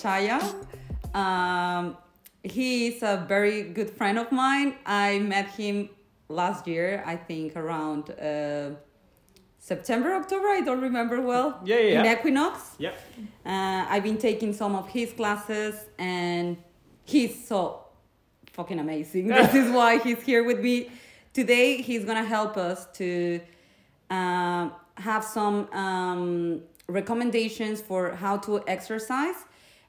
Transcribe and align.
Shaya. 0.00 0.40
Um, 1.14 1.96
he 2.42 2.88
is 2.88 3.02
a 3.02 3.24
very 3.26 3.62
good 3.62 3.90
friend 3.90 4.18
of 4.18 4.30
mine. 4.30 4.76
I 4.84 5.18
met 5.18 5.48
him 5.48 5.88
last 6.28 6.66
year, 6.66 7.02
I 7.06 7.16
think 7.16 7.56
around 7.56 8.10
uh, 8.10 8.70
September, 9.58 10.14
October. 10.14 10.48
I 10.48 10.60
don't 10.60 10.80
remember 10.80 11.20
well. 11.20 11.60
Yeah, 11.64 11.78
yeah, 11.78 11.98
In 11.98 12.04
yeah. 12.04 12.12
Equinox. 12.12 12.74
Yep. 12.78 13.00
Uh, 13.46 13.86
I've 13.88 14.02
been 14.02 14.18
taking 14.18 14.52
some 14.52 14.74
of 14.74 14.88
his 14.88 15.12
classes, 15.12 15.74
and 15.98 16.58
he's 17.04 17.46
so 17.48 17.86
fucking 18.52 18.78
amazing. 18.78 19.28
this 19.40 19.54
is 19.54 19.70
why 19.70 19.98
he's 19.98 20.20
here 20.22 20.44
with 20.44 20.60
me 20.60 20.90
today. 21.32 21.80
He's 21.80 22.04
gonna 22.04 22.24
help 22.24 22.56
us 22.56 22.86
to 22.94 23.40
um, 24.10 24.72
have 24.96 25.24
some 25.24 25.72
um, 25.72 26.60
recommendations 26.88 27.80
for 27.80 28.10
how 28.10 28.36
to 28.38 28.62
exercise 28.68 29.36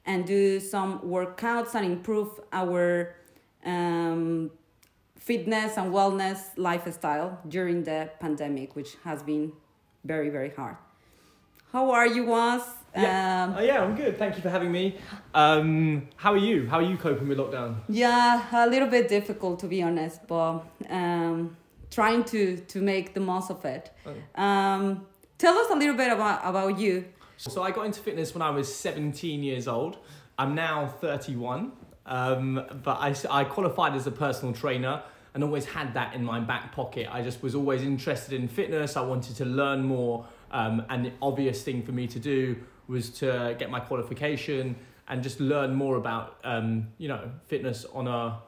and 0.06 0.26
do 0.26 0.60
some 0.60 1.00
workouts 1.00 1.76
and 1.76 1.86
improve 1.86 2.40
our 2.54 3.16
um, 3.66 4.52
fitness 5.18 5.78
and 5.78 5.92
wellness 5.94 6.40
lifestyle 6.58 7.40
during 7.48 7.84
the 7.84 8.10
pandemic, 8.20 8.76
which 8.76 8.96
has 9.04 9.24
been 9.24 9.52
very, 10.04 10.30
very 10.30 10.52
hard. 10.52 10.78
How 11.72 11.92
are 11.92 12.08
you, 12.08 12.26
Was? 12.26 12.62
Yeah. 12.96 13.44
Um, 13.50 13.58
Uh, 13.58 13.62
yeah, 13.62 13.84
I'm 13.84 13.96
good. 13.96 14.18
Thank 14.18 14.36
you 14.38 14.42
for 14.42 14.50
having 14.50 14.72
me. 14.72 14.96
Um, 15.34 16.08
how 16.16 16.32
are 16.32 16.38
you? 16.38 16.68
How 16.70 16.78
are 16.78 16.84
you 16.92 16.96
coping 16.98 17.28
with 17.28 17.38
lockdown? 17.38 17.76
Yeah, 17.90 18.42
a 18.54 18.70
little 18.70 18.88
bit 18.88 19.10
difficult 19.10 19.60
to 19.60 19.68
be 19.68 19.84
honest, 19.84 20.26
but 20.28 20.64
um, 20.90 21.58
trying 21.92 22.24
to 22.26 22.58
to 22.58 22.80
make 22.82 23.14
the 23.14 23.20
most 23.20 23.50
of 23.52 23.66
it. 23.66 23.92
Um, 24.36 25.06
tell 25.38 25.58
us 25.58 25.70
a 25.72 25.76
little 25.76 25.96
bit 25.96 26.12
about 26.14 26.40
about 26.46 26.80
you. 26.80 27.04
So 27.38 27.64
I 27.64 27.72
got 27.72 27.86
into 27.86 28.00
fitness 28.00 28.34
when 28.34 28.42
I 28.42 28.50
was 28.50 28.74
17 28.74 29.44
years 29.44 29.68
old. 29.68 29.98
I'm 30.38 30.56
now 30.56 30.88
31, 30.88 31.72
um, 32.06 32.66
but 32.84 32.98
I, 33.00 33.16
I 33.30 33.44
qualified 33.44 33.94
as 33.96 34.08
a 34.08 34.12
personal 34.12 34.54
trainer 34.54 35.04
and 35.34 35.44
always 35.44 35.66
had 35.66 35.94
that 35.94 36.14
in 36.16 36.24
my 36.24 36.40
back 36.40 36.74
pocket. 36.74 37.08
I 37.12 37.22
just 37.22 37.44
was 37.44 37.56
always 37.56 37.84
interested 37.84 38.34
in 38.34 38.48
fitness. 38.48 38.96
I 38.96 39.02
wanted 39.02 39.36
to 39.38 39.46
learn 39.46 39.84
more, 39.84 40.26
um, 40.52 40.86
and 40.90 41.06
the 41.06 41.12
obvious 41.22 41.62
thing 41.62 41.84
for 41.84 41.92
me 41.92 42.08
to 42.08 42.20
do 42.20 42.56
was 42.88 43.10
to 43.10 43.56
get 43.60 43.70
my 43.70 43.80
qualification 43.80 44.76
and 45.08 45.22
just 45.22 45.40
learn 45.40 45.74
more 45.74 45.98
about 45.98 46.38
um, 46.44 46.88
you 46.98 47.08
know 47.08 47.30
fitness 47.48 47.86
on 47.94 48.08
a 48.08 48.40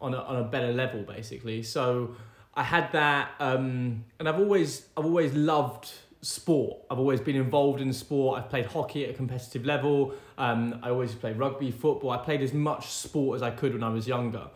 on 0.00 0.14
a 0.14 0.18
on 0.18 0.36
a 0.36 0.44
better 0.44 0.72
level, 0.72 1.02
basically. 1.02 1.62
So 1.64 2.14
I 2.54 2.62
had 2.62 2.92
that, 2.92 3.32
um, 3.40 4.04
and 4.18 4.28
I've 4.28 4.38
always 4.38 4.86
I've 4.96 5.04
always 5.04 5.34
loved 5.34 5.90
sport. 6.26 6.78
I've 6.90 6.98
always 6.98 7.20
been 7.20 7.36
involved 7.36 7.80
in 7.80 7.92
sport. 7.92 8.40
I've 8.40 8.50
played 8.50 8.66
hockey 8.66 9.04
at 9.04 9.10
a 9.10 9.14
competitive 9.14 9.64
level. 9.64 10.12
Um, 10.36 10.80
I 10.82 10.90
always 10.90 11.14
played 11.14 11.38
rugby, 11.38 11.70
football. 11.70 12.10
I 12.10 12.18
played 12.18 12.42
as 12.42 12.52
much 12.52 12.88
sport 12.88 13.36
as 13.36 13.42
I 13.42 13.50
could 13.50 13.72
when 13.72 13.84
I 13.84 13.90
was 13.90 14.08
younger. 14.08 14.48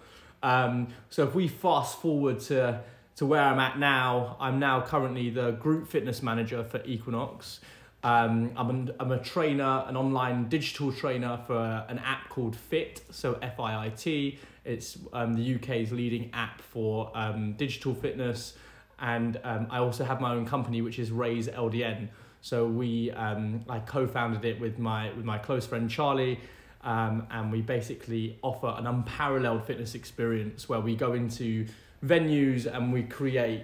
Um, 0.42 0.88
so 1.10 1.22
if 1.22 1.34
we 1.34 1.46
fast 1.46 2.00
forward 2.00 2.40
to 2.40 2.80
to 3.16 3.26
where 3.26 3.42
I'm 3.42 3.58
at 3.58 3.78
now, 3.78 4.36
I'm 4.40 4.58
now 4.58 4.80
currently 4.80 5.28
the 5.28 5.50
group 5.52 5.88
fitness 5.88 6.22
manager 6.22 6.64
for 6.64 6.82
Equinox. 6.84 7.60
Um, 8.02 8.52
I'm, 8.56 8.70
an, 8.70 8.90
I'm 8.98 9.12
a 9.12 9.18
trainer, 9.18 9.84
an 9.86 9.94
online 9.94 10.48
digital 10.48 10.90
trainer 10.90 11.38
for 11.46 11.84
an 11.88 11.98
app 11.98 12.30
called 12.30 12.56
FIIT, 12.56 13.02
so 13.10 13.38
F 13.42 13.60
I 13.60 13.86
I 13.86 13.88
T. 13.90 14.38
It's 14.64 14.98
um, 15.12 15.34
the 15.34 15.54
UK's 15.56 15.92
leading 15.92 16.30
app 16.32 16.62
for 16.62 17.12
um, 17.14 17.52
digital 17.54 17.94
fitness. 17.94 18.54
And 19.00 19.40
um, 19.44 19.66
I 19.70 19.78
also 19.78 20.04
have 20.04 20.20
my 20.20 20.32
own 20.32 20.46
company, 20.46 20.82
which 20.82 20.98
is 20.98 21.10
Raise 21.10 21.48
LDN. 21.48 22.08
So 22.42 22.66
we, 22.66 23.10
um, 23.12 23.64
I 23.68 23.80
co-founded 23.80 24.44
it 24.44 24.60
with 24.60 24.78
my 24.78 25.12
with 25.12 25.24
my 25.24 25.38
close 25.38 25.66
friend 25.66 25.90
Charlie, 25.90 26.40
um, 26.82 27.26
and 27.30 27.52
we 27.52 27.60
basically 27.60 28.38
offer 28.42 28.74
an 28.78 28.86
unparalleled 28.86 29.64
fitness 29.64 29.94
experience 29.94 30.68
where 30.68 30.80
we 30.80 30.96
go 30.96 31.12
into 31.12 31.66
venues 32.04 32.66
and 32.66 32.92
we 32.92 33.02
create 33.02 33.62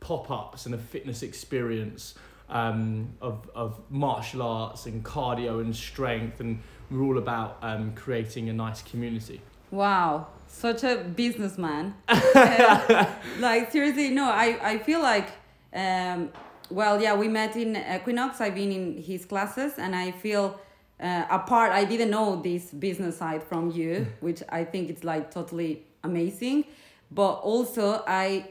pop-ups 0.00 0.66
and 0.66 0.74
a 0.74 0.78
fitness 0.78 1.22
experience 1.22 2.14
um, 2.48 3.08
of, 3.20 3.50
of 3.54 3.80
martial 3.90 4.42
arts 4.42 4.86
and 4.86 5.04
cardio 5.04 5.60
and 5.60 5.74
strength. 5.74 6.40
And 6.40 6.60
we're 6.90 7.02
all 7.02 7.18
about 7.18 7.58
um, 7.62 7.94
creating 7.94 8.48
a 8.48 8.52
nice 8.52 8.82
community. 8.82 9.40
Wow, 9.70 10.28
such 10.52 10.84
a 10.84 10.96
businessman. 10.96 11.94
Uh, 12.34 13.06
like 13.40 13.70
seriously, 13.70 14.10
no, 14.10 14.24
I 14.24 14.58
I 14.62 14.78
feel 14.78 15.00
like. 15.00 15.28
Um, 15.74 16.30
well, 16.70 17.00
yeah, 17.00 17.14
we 17.14 17.28
met 17.28 17.56
in 17.56 17.76
Equinox. 17.76 18.40
I've 18.40 18.54
been 18.54 18.72
in 18.72 19.02
his 19.02 19.26
classes, 19.26 19.74
and 19.78 19.94
I 19.94 20.10
feel 20.10 20.58
uh, 21.00 21.24
apart. 21.30 21.72
I 21.72 21.84
didn't 21.84 22.10
know 22.10 22.40
this 22.40 22.70
business 22.70 23.18
side 23.18 23.42
from 23.42 23.70
you, 23.70 24.06
which 24.20 24.42
I 24.48 24.64
think 24.64 24.90
it's 24.90 25.04
like 25.04 25.30
totally 25.30 25.84
amazing. 26.02 26.64
But 27.10 27.34
also, 27.52 28.02
I 28.06 28.46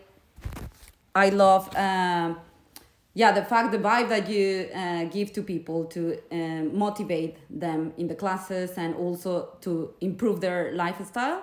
I 1.15 1.29
love 1.29 1.75
um, 1.75 2.39
yeah 3.13 3.31
the 3.31 3.43
fact 3.43 3.71
the 3.71 3.79
vibe 3.79 4.09
that 4.09 4.29
you 4.29 4.69
uh, 4.73 5.05
give 5.05 5.33
to 5.33 5.41
people 5.41 5.85
to 5.85 6.17
um, 6.31 6.77
motivate 6.77 7.37
them 7.49 7.93
in 7.97 8.07
the 8.07 8.15
classes 8.15 8.71
and 8.77 8.95
also 8.95 9.57
to 9.61 9.93
improve 10.01 10.39
their 10.39 10.71
lifestyle 10.73 11.41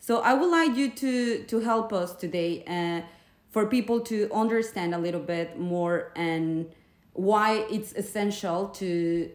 so 0.00 0.20
i 0.20 0.32
would 0.32 0.50
like 0.50 0.76
you 0.76 0.90
to 0.90 1.42
to 1.44 1.60
help 1.60 1.92
us 1.92 2.14
today 2.14 2.64
uh, 2.66 3.06
for 3.50 3.66
people 3.66 4.00
to 4.00 4.30
understand 4.32 4.94
a 4.94 4.98
little 4.98 5.20
bit 5.20 5.58
more 5.58 6.12
and 6.16 6.66
why 7.12 7.66
it's 7.70 7.92
essential 7.94 8.68
to 8.68 9.30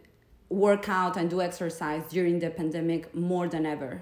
work 0.49 0.89
out 0.89 1.17
and 1.17 1.29
do 1.29 1.41
exercise 1.41 2.03
during 2.09 2.39
the 2.39 2.49
pandemic 2.49 3.13
more 3.15 3.47
than 3.47 3.65
ever 3.65 4.01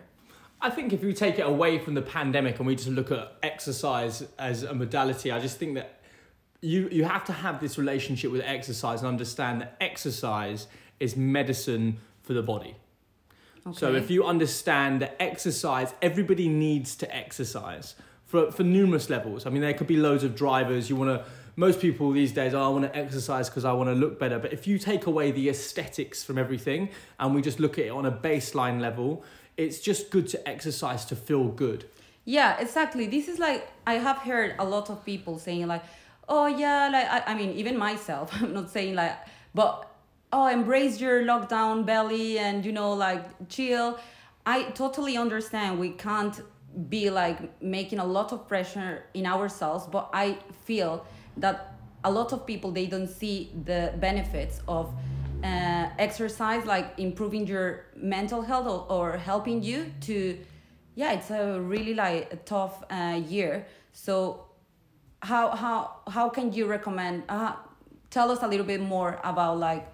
I 0.62 0.70
think 0.70 0.92
if 0.92 1.02
we 1.02 1.14
take 1.14 1.40
it 1.40 1.46
away 1.46 1.80
from 1.80 1.94
the 1.94 2.02
pandemic 2.02 2.58
and 2.58 2.68
we 2.68 2.76
just 2.76 2.90
look 2.90 3.12
at 3.12 3.38
exercise 3.42 4.28
as 4.38 4.64
a 4.64 4.74
modality, 4.74 5.32
I 5.32 5.40
just 5.40 5.58
think 5.58 5.76
that 5.76 6.02
you 6.62 6.90
you 6.92 7.06
have 7.06 7.24
to 7.26 7.34
have 7.34 7.62
this 7.62 7.78
relationship 7.78 8.32
with 8.32 8.42
exercise 8.42 9.00
and 9.00 9.08
understand 9.08 9.62
that 9.62 9.78
exercise 9.80 10.68
is 11.00 11.16
medicine 11.16 12.00
for 12.24 12.34
the 12.34 12.44
body. 12.44 12.76
So 13.74 13.94
if 13.94 14.10
you 14.10 14.26
understand 14.26 15.02
that 15.02 15.16
exercise, 15.20 15.94
everybody 16.02 16.48
needs 16.48 16.96
to 16.98 17.16
exercise 17.16 17.96
for, 18.26 18.52
for 18.52 18.64
numerous 18.64 19.10
levels. 19.10 19.46
I 19.46 19.50
mean, 19.50 19.62
there 19.62 19.74
could 19.74 19.88
be 19.88 19.98
loads 19.98 20.24
of 20.24 20.36
drivers. 20.36 20.90
You 20.90 20.96
want 20.96 21.10
to, 21.10 21.26
most 21.56 21.80
people 21.80 22.12
these 22.12 22.32
days, 22.32 22.54
oh, 22.54 22.64
I 22.64 22.68
want 22.70 22.86
to 22.86 22.96
exercise 22.98 23.50
because 23.50 23.66
I 23.66 23.74
want 23.74 23.90
to 23.90 23.96
look 23.96 24.20
better. 24.20 24.40
But 24.40 24.54
if 24.54 24.68
you 24.68 24.80
take 24.80 25.08
away 25.08 25.32
the 25.32 25.50
aesthetics 25.50 26.24
from 26.24 26.38
everything 26.38 26.90
and 27.20 27.36
we 27.36 27.42
just 27.42 27.60
look 27.60 27.78
at 27.78 27.86
it 27.86 27.90
on 27.90 28.06
a 28.06 28.12
baseline 28.12 28.80
level, 28.80 29.24
it's 29.58 29.80
just 29.80 30.10
good 30.10 30.28
to 30.30 30.48
exercise 30.48 31.06
to 31.06 31.16
feel 31.16 31.48
good. 31.48 31.86
Yeah, 32.26 32.60
exactly. 32.60 33.08
This 33.08 33.28
is 33.28 33.40
like 33.40 33.68
I 33.88 33.96
have 33.96 34.18
heard 34.18 34.56
a 34.60 34.64
lot 34.64 34.90
of 34.90 35.04
people 35.04 35.40
saying 35.40 35.68
like, 35.68 35.84
"Oh 36.28 36.46
yeah, 36.46 36.88
like 36.90 37.08
I, 37.10 37.32
I 37.32 37.36
mean 37.36 37.52
even 37.54 37.76
myself. 37.78 38.32
I'm 38.42 38.54
not 38.54 38.70
saying 38.70 38.96
like, 38.96 39.18
but 39.56 39.89
oh, 40.32 40.48
embrace 40.48 41.00
your 41.00 41.24
lockdown 41.24 41.86
belly 41.86 42.40
and 42.40 42.66
you 42.66 42.72
know 42.72 42.94
like 42.94 43.24
chill." 43.50 44.00
I 44.46 44.64
totally 44.72 45.18
understand 45.18 45.80
we 45.80 45.92
can't 45.92 46.42
be 46.90 47.10
like 47.10 47.62
making 47.62 48.00
a 48.00 48.06
lot 48.06 48.32
of 48.32 48.48
pressure 48.48 49.04
in 49.14 49.26
ourselves, 49.26 49.86
but 49.86 50.10
I 50.14 50.38
feel 50.66 51.06
that 51.38 51.76
a 52.04 52.12
lot 52.12 52.32
of 52.34 52.46
people 52.46 52.72
they 52.72 52.88
don't 52.88 53.08
see 53.08 53.52
the 53.66 53.94
benefits 54.00 54.62
of 54.68 54.94
uh, 55.44 55.90
exercise 55.98 56.66
like 56.66 56.94
improving 56.98 57.48
your 57.48 57.86
mental 57.96 58.42
health 58.42 58.68
or, 58.68 59.14
or 59.14 59.18
helping 59.18 59.64
you 59.64 59.92
to 60.02 60.38
yeah 60.96 61.14
it's 61.14 61.32
a 61.32 61.60
really 61.62 61.94
like 61.94 62.32
a 62.34 62.36
tough 62.38 62.84
uh, 62.90 63.20
year 63.28 63.66
so 63.94 64.46
how 65.22 65.50
how 65.56 65.98
how 66.10 66.30
can 66.30 66.52
you 66.52 66.66
recommend 66.66 67.24
uh, 67.30 67.54
tell 68.10 68.32
us 68.32 68.44
a 68.44 68.48
little 68.48 68.66
bit 68.66 68.82
more 68.82 69.20
about 69.24 69.58
like 69.58 69.88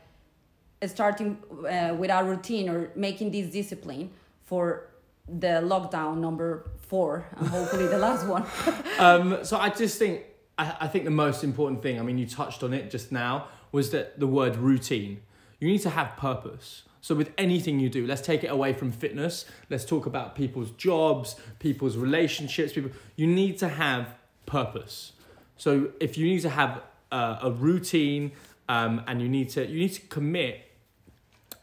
starting 0.88 1.38
uh, 1.70 1.94
with 1.98 2.12
our 2.12 2.24
routine 2.24 2.70
or 2.70 2.92
making 2.96 3.32
this 3.32 3.52
discipline 3.52 4.10
for 4.44 4.88
the 5.28 5.60
lockdown 5.64 6.18
number 6.18 6.70
four 6.78 7.26
and 7.38 7.48
hopefully 7.48 7.88
the 7.88 7.98
last 7.98 8.28
one 8.28 8.46
um, 9.00 9.44
so 9.44 9.58
I 9.58 9.70
just 9.70 9.98
think 9.98 10.22
I, 10.58 10.76
I 10.82 10.88
think 10.88 11.06
the 11.06 11.12
most 11.12 11.44
important 11.44 11.82
thing. 11.82 12.00
I 12.00 12.04
mean, 12.04 12.18
you 12.18 12.26
touched 12.26 12.64
on 12.64 12.74
it 12.74 12.90
just 12.90 13.12
now. 13.12 13.48
Was 13.72 13.92
that 13.92 14.20
the 14.20 14.28
word 14.28 14.56
routine? 14.56 15.22
You 15.60 15.68
need 15.68 15.82
to 15.82 15.90
have 15.90 16.16
purpose. 16.18 16.84
So 17.02 17.14
with 17.14 17.32
anything 17.38 17.80
you 17.80 17.90
do, 17.90 18.08
let's 18.08 18.22
take 18.22 18.44
it 18.44 18.48
away 18.48 18.74
from 18.74 18.92
fitness. 18.92 19.46
Let's 19.70 19.86
talk 19.86 20.06
about 20.06 20.36
people's 20.36 20.72
jobs, 20.72 21.36
people's 21.60 21.98
relationships. 21.98 22.74
People, 22.74 22.92
you 23.16 23.28
need 23.28 23.60
to 23.60 23.70
have 23.70 24.16
purpose. 24.46 25.14
So 25.58 25.92
if 26.00 26.18
you 26.18 26.26
need 26.26 26.42
to 26.42 26.50
have 26.50 26.82
a, 27.12 27.40
a 27.44 27.52
routine 27.52 28.32
um, 28.68 29.04
and 29.08 29.22
you 29.22 29.30
need 29.30 29.50
to 29.50 29.66
you 29.68 29.80
need 29.80 29.94
to 29.94 30.02
commit 30.02 30.65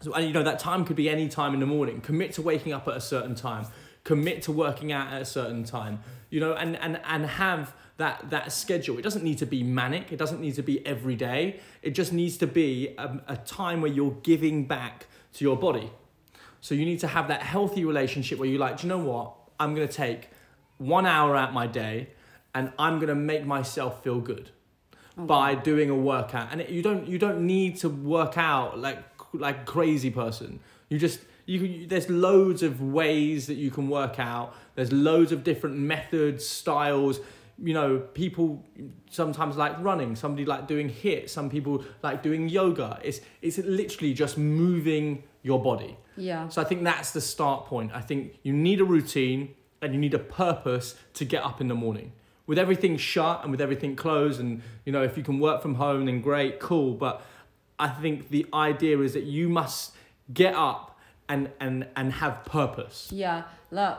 so, 0.03 0.13
and 0.13 0.27
you 0.27 0.33
know, 0.33 0.43
that 0.43 0.59
time 0.59 0.85
could 0.85 0.97
be 0.97 1.09
any 1.09 1.29
time 1.29 1.55
in 1.55 1.61
the 1.61 1.67
morning. 1.67 2.01
Commit 2.01 2.33
to 2.35 2.43
waking 2.43 2.73
up 2.73 2.89
at 2.89 2.97
a 2.97 3.01
certain 3.01 3.35
time. 3.35 3.67
Commit 4.05 4.43
to 4.43 4.53
working 4.53 4.91
out 4.93 5.13
at 5.13 5.23
a 5.23 5.25
certain 5.25 5.65
time. 5.65 6.01
You 6.29 6.41
know, 6.41 6.55
and, 6.55 6.77
and, 6.77 7.01
and 7.05 7.27
have 7.27 7.75
that, 7.99 8.31
that 8.31 8.53
schedule. 8.53 8.99
It 8.99 9.03
doesn't 9.03 9.23
need 9.23 9.39
to 9.39 9.47
be 9.47 9.63
manic. 9.63 10.13
It 10.13 10.17
doesn't 10.17 10.41
need 10.41 10.55
to 10.57 10.63
be 10.63 10.85
every 10.85 11.15
day. 11.15 11.61
It 11.83 11.91
just 11.91 12.13
needs 12.13 12.37
to 12.39 12.47
be 12.47 12.95
a, 12.99 13.21
a 13.29 13.37
time 13.37 13.81
where 13.81 13.93
you're 13.93 14.17
giving 14.23 14.67
back 14.67 15.07
to 15.35 15.45
your 15.45 15.57
body. 15.57 15.91
So 16.61 16.75
you 16.75 16.85
need 16.85 17.01
to 17.01 17.09
have 17.09 17.29
that 17.29 17.43
healthy 17.43 17.85
relationship 17.85 18.39
where 18.39 18.49
you're 18.49 18.61
like, 18.61 18.79
do 18.79 18.87
you 18.87 18.89
know 18.89 18.99
what? 18.99 19.35
I'm 19.59 19.75
gonna 19.75 19.87
take 19.87 20.31
one 20.79 21.07
hour 21.07 21.37
out 21.37 21.53
my 21.53 21.67
day, 21.67 22.11
and 22.55 22.73
I'm 22.79 22.99
gonna 22.99 23.15
make 23.15 23.45
myself 23.45 24.03
feel 24.03 24.21
good 24.21 24.51
by 25.17 25.55
doing 25.55 25.91
a 25.91 25.95
workout. 25.95 26.49
And 26.53 26.61
it, 26.61 26.71
you 26.71 26.83
don't 26.83 27.07
you 27.07 27.19
don't 27.19 27.47
need 27.47 27.77
to 27.79 27.89
work 27.89 28.39
out 28.39 28.79
like 28.79 29.12
like 29.33 29.67
crazy 29.67 30.11
person. 30.11 30.61
You 30.89 30.99
just 30.99 31.21
you 31.47 31.61
can, 31.61 31.89
there's 31.89 32.09
loads 32.09 32.63
of 32.63 32.81
ways 32.81 33.47
that 33.47 33.55
you 33.55 33.71
can 33.71 33.89
work 33.89 34.19
out. 34.19 34.55
There's 34.75 34.93
loads 34.93 35.33
of 35.33 35.45
different 35.45 35.77
methods, 35.77 36.47
styles. 36.47 37.21
You 37.63 37.75
know, 37.75 37.99
people 37.99 38.65
sometimes 39.11 39.57
like 39.57 39.79
running. 39.81 40.17
Somebody 40.17 40.45
like 40.45 40.67
doing 40.67 40.89
HIIT. 40.89 41.31
Some 41.31 41.51
people 41.51 41.85
like 42.03 42.23
doing 42.23 42.49
yoga. 42.49 42.99
It's 43.03 43.21
it's 43.41 43.59
literally 43.59 44.15
just 44.15 44.39
moving 44.39 45.25
your 45.43 45.63
body. 45.63 45.97
Yeah. 46.17 46.49
So 46.49 46.61
I 46.63 46.65
think 46.65 46.85
that's 46.85 47.13
the 47.13 47.21
start 47.21 47.67
point. 47.67 47.93
I 47.95 48.01
think 48.01 48.39
you 48.43 48.53
need 48.53 48.81
a 48.81 48.85
routine 48.85 49.55
and 49.81 49.93
you 49.93 50.01
need 50.01 50.15
a 50.15 50.19
purpose 50.19 50.95
to 51.15 51.25
get 51.25 51.43
up 51.45 51.61
in 51.61 51.69
the 51.69 51.75
morning. 51.75 52.13
With 52.47 52.59
everything 52.59 52.97
shut 52.97 53.43
and 53.43 53.51
with 53.51 53.61
everything 53.61 53.97
closed, 53.97 54.41
and 54.41 54.63
you 54.85 54.93
know, 54.93 55.03
if 55.03 55.17
you 55.17 55.23
can 55.23 55.39
work 55.39 55.63
from 55.63 55.77
home, 55.77 56.07
then 56.07 56.21
great, 56.21 56.61
cool. 56.61 56.95
But 56.95 57.23
I 57.83 57.89
think 57.89 58.29
the 58.29 58.47
idea 58.55 59.01
is 59.01 59.15
that 59.15 59.25
you 59.25 59.49
must 59.49 59.93
get 60.33 60.55
up 60.55 60.97
and 61.29 61.51
and 61.59 61.87
and 61.97 62.13
have 62.13 62.45
purpose. 62.45 63.09
Yeah, 63.11 63.43
uh, 63.77 63.97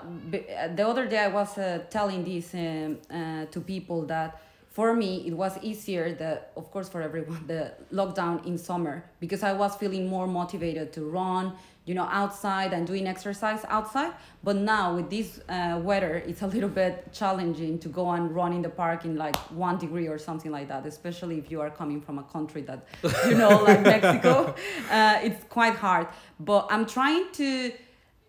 the 0.78 0.88
other 0.88 1.06
day 1.06 1.20
I 1.20 1.28
was 1.28 1.58
uh, 1.58 1.84
telling 1.90 2.24
this 2.24 2.54
um, 2.54 2.98
uh, 3.12 3.46
to 3.54 3.60
people 3.60 4.06
that 4.06 4.42
for 4.72 4.94
me 4.94 5.28
it 5.28 5.34
was 5.34 5.54
easier, 5.62 6.14
the 6.14 6.32
of 6.56 6.72
course 6.72 6.88
for 6.88 7.02
everyone, 7.02 7.44
the 7.54 7.74
lockdown 7.92 8.46
in 8.46 8.58
summer 8.58 9.04
because 9.20 9.44
I 9.44 9.54
was 9.54 9.76
feeling 9.76 10.08
more 10.08 10.28
motivated 10.28 10.94
to 10.94 11.02
run, 11.20 11.54
you 11.86 11.94
know, 11.94 12.08
outside 12.10 12.72
and 12.72 12.88
doing 12.88 13.08
exercise 13.08 13.66
outside. 13.68 14.14
But 14.44 14.56
now 14.56 14.96
with 14.96 15.10
this 15.10 15.42
uh, 15.50 15.80
weather, 15.84 16.16
it's 16.26 16.42
a 16.42 16.48
little 16.48 16.70
bit 16.70 17.12
challenging 17.12 17.78
to 17.80 17.90
go 17.90 18.12
and 18.12 18.34
run 18.34 18.54
in 18.54 18.62
the 18.62 18.70
park 18.70 19.04
in 19.04 19.18
like 19.18 19.36
one 19.52 19.78
degree 19.78 20.08
or 20.08 20.18
something 20.18 20.52
like 20.52 20.70
that, 20.70 20.86
especially 20.86 21.38
if 21.38 21.52
you 21.52 21.60
are 21.60 21.70
coming 21.70 22.00
from 22.02 22.20
a 22.20 22.24
country 22.24 22.62
that, 22.62 22.86
you 23.28 23.36
know, 23.36 23.64
like 23.64 23.82
Mexico. 23.94 24.56
Uh, 24.90 25.20
it's 25.24 25.44
quite 25.46 25.76
hard. 25.76 26.08
But 26.40 26.68
I'm 26.70 26.86
trying 26.86 27.32
to. 27.34 27.74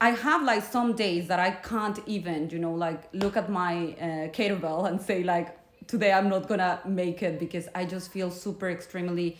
I 0.00 0.10
have 0.10 0.42
like 0.42 0.64
some 0.64 0.94
days 0.94 1.28
that 1.28 1.38
I 1.38 1.52
can't 1.52 1.98
even, 2.06 2.50
you 2.50 2.58
know, 2.58 2.74
like 2.74 3.08
look 3.12 3.36
at 3.36 3.48
my 3.48 3.92
uh, 3.92 4.06
kettlebell 4.36 4.88
and 4.88 5.00
say 5.00 5.22
like, 5.22 5.56
today 5.86 6.12
I'm 6.12 6.28
not 6.28 6.48
gonna 6.48 6.80
make 6.84 7.22
it 7.22 7.38
because 7.38 7.68
I 7.74 7.84
just 7.84 8.10
feel 8.10 8.30
super 8.30 8.68
extremely 8.68 9.38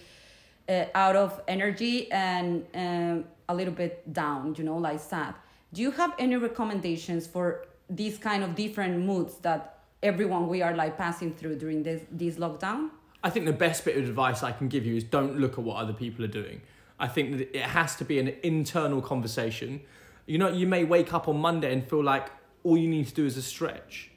uh, 0.69 0.85
out 0.95 1.17
of 1.17 1.41
energy 1.49 2.11
and 2.11 2.65
um, 2.75 3.25
a 3.49 3.55
little 3.55 3.75
bit 3.75 4.12
down, 4.12 4.55
you 4.56 4.64
know, 4.64 4.76
like 4.76 5.00
sad. 5.00 5.35
Do 5.73 5.82
you 5.82 5.91
have 5.93 6.14
any 6.19 6.37
recommendations 6.37 7.26
for 7.26 7.67
these 7.91 8.19
kind 8.19 8.43
of 8.43 8.55
different 8.55 9.05
moods 9.05 9.37
that 9.38 9.79
everyone 10.02 10.49
we 10.49 10.62
are 10.62 10.75
like 10.75 10.96
passing 10.96 11.35
through 11.35 11.56
during 11.56 11.82
this 11.82 12.02
this 12.11 12.37
lockdown? 12.37 12.91
I 13.23 13.31
think 13.31 13.46
the 13.46 13.52
best 13.52 13.85
bit 13.85 13.96
of 13.96 14.05
advice 14.05 14.43
I 14.43 14.52
can 14.52 14.69
give 14.69 14.85
you 14.85 14.96
is 14.96 15.05
don't 15.05 15.38
look 15.38 15.52
at 15.52 15.64
what 15.64 15.76
other 15.76 15.94
people 15.94 16.25
are 16.25 16.35
doing. 16.43 16.61
I 17.00 17.08
think 17.08 17.38
that 17.38 17.56
it 17.56 17.62
has 17.62 17.96
to 17.96 18.05
be 18.05 18.19
an 18.19 18.35
internal 18.43 19.00
conversation. 19.00 19.81
You 20.26 20.38
know, 20.38 20.49
you 20.49 20.67
may 20.67 20.85
wake 20.85 21.12
up 21.12 21.26
on 21.26 21.38
Monday 21.38 21.73
and 21.73 21.88
feel 21.88 22.05
like 22.05 22.31
all 22.62 22.76
you 22.76 22.88
need 22.88 23.08
to 23.08 23.14
do 23.14 23.25
is 23.25 23.37
a 23.37 23.43
stretch. 23.43 24.11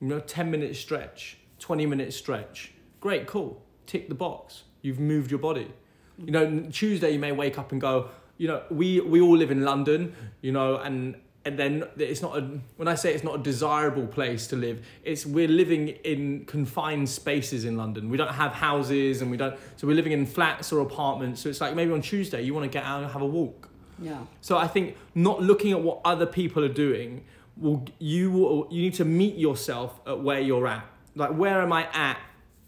You 0.00 0.08
know, 0.08 0.20
10 0.20 0.50
minute 0.50 0.74
stretch, 0.76 1.38
20 1.60 1.86
minute 1.86 2.12
stretch. 2.12 2.72
Great, 3.00 3.26
cool. 3.26 3.62
Tick 3.86 4.08
the 4.08 4.14
box. 4.14 4.64
You've 4.82 5.00
moved 5.00 5.30
your 5.30 5.40
body. 5.40 5.70
You 6.18 6.30
know, 6.30 6.60
Tuesday 6.72 7.10
you 7.10 7.18
may 7.18 7.32
wake 7.32 7.58
up 7.58 7.72
and 7.72 7.80
go, 7.80 8.08
you 8.38 8.48
know, 8.48 8.62
we, 8.70 9.00
we 9.00 9.20
all 9.20 9.36
live 9.36 9.50
in 9.50 9.64
London, 9.64 10.14
you 10.40 10.52
know, 10.52 10.76
and 10.76 11.16
and 11.46 11.56
then 11.56 11.84
it's 11.96 12.20
not 12.20 12.36
a 12.36 12.40
when 12.76 12.88
I 12.88 12.96
say 12.96 13.14
it's 13.14 13.22
not 13.22 13.36
a 13.36 13.42
desirable 13.42 14.08
place 14.08 14.48
to 14.48 14.56
live, 14.56 14.84
it's 15.04 15.24
we're 15.24 15.46
living 15.46 15.88
in 15.88 16.44
confined 16.44 17.08
spaces 17.08 17.64
in 17.64 17.76
London. 17.76 18.10
We 18.10 18.16
don't 18.16 18.34
have 18.34 18.52
houses 18.52 19.22
and 19.22 19.30
we 19.30 19.36
don't 19.36 19.56
so 19.76 19.86
we're 19.86 19.94
living 19.94 20.10
in 20.10 20.26
flats 20.26 20.72
or 20.72 20.80
apartments. 20.80 21.40
So 21.40 21.48
it's 21.48 21.60
like 21.60 21.76
maybe 21.76 21.92
on 21.92 22.02
Tuesday 22.02 22.42
you 22.42 22.52
want 22.52 22.64
to 22.64 22.76
get 22.76 22.84
out 22.84 23.04
and 23.04 23.12
have 23.12 23.22
a 23.22 23.26
walk. 23.26 23.68
Yeah. 24.00 24.18
So 24.40 24.58
I 24.58 24.66
think 24.66 24.96
not 25.14 25.40
looking 25.40 25.70
at 25.70 25.80
what 25.80 26.00
other 26.04 26.26
people 26.26 26.64
are 26.64 26.76
doing 26.86 27.24
will 27.56 27.84
you 28.00 28.32
will, 28.32 28.66
you 28.70 28.82
need 28.82 28.94
to 28.94 29.04
meet 29.04 29.36
yourself 29.36 30.00
at 30.04 30.20
where 30.20 30.40
you're 30.40 30.66
at. 30.66 30.84
Like 31.14 31.30
where 31.30 31.62
am 31.62 31.72
I 31.72 31.88
at 31.92 32.18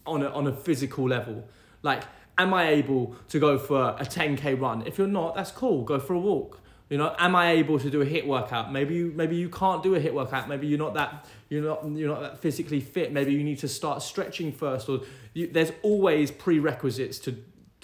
on 0.07 0.23
a 0.23 0.29
on 0.29 0.47
a 0.47 0.53
physical 0.53 1.05
level? 1.05 1.43
Like 1.83 2.03
am 2.39 2.53
I 2.53 2.69
able 2.69 3.15
to 3.27 3.39
go 3.39 3.59
for 3.59 3.95
a 3.99 4.05
10k 4.05 4.59
run? 4.59 4.87
If 4.87 4.97
you're 4.97 5.07
not, 5.07 5.35
that's 5.35 5.51
cool. 5.51 5.83
Go 5.83 5.99
for 5.99 6.13
a 6.13 6.19
walk. 6.19 6.61
You 6.89 6.97
know, 6.97 7.15
am 7.19 7.35
I 7.35 7.51
able 7.51 7.77
to 7.77 7.89
do 7.91 8.01
a 8.01 8.05
HIIT 8.05 8.25
workout? 8.25 8.71
Maybe 8.71 8.95
you 8.95 9.13
maybe 9.15 9.35
you 9.35 9.47
can't 9.47 9.83
do 9.83 9.93
a 9.93 9.99
HIIT 9.99 10.13
workout. 10.13 10.49
Maybe 10.49 10.65
you're 10.65 10.79
not 10.79 10.95
that 10.95 11.27
you're 11.47 11.61
not 11.61 11.87
you're 11.87 12.09
not 12.09 12.21
that 12.21 12.39
physically 12.39 12.79
fit. 12.79 13.13
Maybe 13.13 13.31
you 13.31 13.43
need 13.43 13.59
to 13.59 13.67
start 13.67 14.01
stretching 14.01 14.51
first. 14.51 14.89
Or 14.89 15.01
you, 15.35 15.45
there's 15.47 15.71
always 15.83 16.31
prerequisites 16.31 17.19
to 17.19 17.37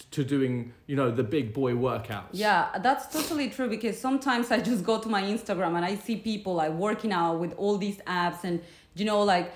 to 0.10 0.24
doing 0.24 0.74
you 0.88 0.96
know 0.96 1.12
the 1.12 1.24
big 1.24 1.54
boy 1.54 1.74
workouts. 1.74 2.30
Yeah, 2.32 2.76
that's 2.80 3.14
totally 3.14 3.50
true 3.50 3.70
because 3.70 4.00
sometimes 4.00 4.50
I 4.50 4.60
just 4.60 4.84
go 4.84 5.00
to 5.00 5.08
my 5.08 5.22
Instagram 5.22 5.76
and 5.76 5.86
I 5.86 5.96
see 5.96 6.16
people 6.16 6.56
like 6.56 6.72
working 6.72 7.12
out 7.12 7.40
with 7.40 7.54
all 7.58 7.78
these 7.78 7.98
apps 8.08 8.44
and 8.44 8.60
you 8.96 9.06
know 9.06 9.22
like 9.22 9.54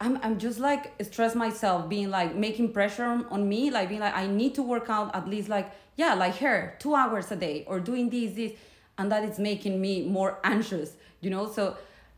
I'm 0.00 0.18
I'm 0.22 0.38
just 0.38 0.58
like 0.58 0.92
stress 1.02 1.34
myself 1.34 1.88
being 1.88 2.10
like 2.10 2.34
making 2.34 2.72
pressure 2.72 3.04
on, 3.04 3.48
me 3.48 3.70
like 3.70 3.88
being 3.88 4.00
like 4.00 4.16
I 4.16 4.26
need 4.26 4.54
to 4.56 4.62
work 4.62 4.90
out 4.90 5.14
at 5.14 5.28
least 5.28 5.48
like 5.48 5.70
yeah 5.96 6.14
like 6.14 6.36
her 6.36 6.76
2 6.80 6.94
hours 6.94 7.32
a 7.32 7.36
day 7.36 7.64
or 7.66 7.80
doing 7.80 8.10
this 8.10 8.34
this 8.34 8.52
and 8.98 9.10
that 9.10 9.24
is 9.24 9.38
making 9.38 9.80
me 9.80 10.06
more 10.06 10.38
anxious 10.44 10.92
you 11.20 11.30
know? 11.30 11.50
So 11.50 11.76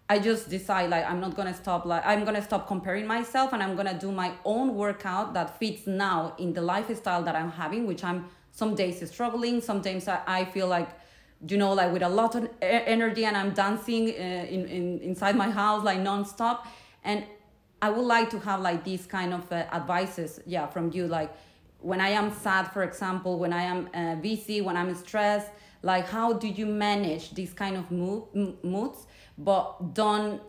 I 0.09 0.19
just 0.19 0.49
decide 0.49 0.91
like 0.91 1.05
I'm 1.09 1.21
not 1.21 1.35
gonna 1.37 1.55
stop 1.55 1.85
like 1.85 2.05
I'm 2.05 2.25
gonna 2.25 2.43
stop 2.43 2.67
comparing 2.67 3.07
myself 3.07 3.53
and 3.53 3.63
I'm 3.63 3.77
gonna 3.77 3.99
do 3.99 4.11
my 4.11 4.33
own 4.45 4.75
workout 4.75 5.35
that 5.35 5.59
fits 5.59 5.87
now 5.87 6.35
in 6.39 6.53
the 6.53 6.63
lifestyle 6.63 7.23
that 7.25 7.37
I'm 7.37 7.51
having, 7.51 7.87
which 7.87 8.03
I'm 8.05 8.27
some 8.53 8.75
days 8.75 8.97
struggling, 9.11 9.61
sometimes 9.61 10.09
I, 10.09 10.21
I 10.27 10.45
feel 10.45 10.67
like 10.67 10.89
you 11.49 11.57
know 11.57 11.73
like 11.73 11.93
with 11.93 12.03
a 12.03 12.09
lot 12.09 12.35
of 12.35 12.49
energy 12.61 13.25
and 13.25 13.37
I'm 13.37 13.53
dancing 13.53 14.09
uh, 14.09 14.55
in, 14.55 14.67
in 14.67 14.99
inside 15.01 15.37
my 15.37 15.51
house 15.51 15.85
like 15.85 15.99
nonstop. 15.99 16.67
And 17.05 17.25
I 17.81 17.91
would 17.91 18.07
like 18.07 18.31
to 18.31 18.39
have 18.41 18.61
like 18.61 18.85
these 18.85 19.07
kind 19.07 19.33
of 19.33 19.51
uh, 19.53 19.67
advices 19.73 20.41
yeah 20.47 20.67
from 20.67 20.91
you 20.93 21.07
like 21.07 21.33
when 21.81 22.01
I 22.01 22.09
am 22.09 22.33
sad 22.33 22.65
for 22.73 22.83
example 22.83 23.39
when 23.39 23.53
I 23.53 23.63
am 23.63 23.89
uh, 23.95 24.15
busy 24.17 24.61
when 24.61 24.77
I'm 24.77 24.95
stressed 24.95 25.51
like 25.83 26.09
how 26.09 26.33
do 26.33 26.49
you 26.49 26.67
manage 26.67 27.35
these 27.35 27.53
kind 27.53 27.77
of 27.77 27.91
mood, 27.91 28.25
moods 28.63 29.07
but 29.37 29.95
don't 29.95 30.41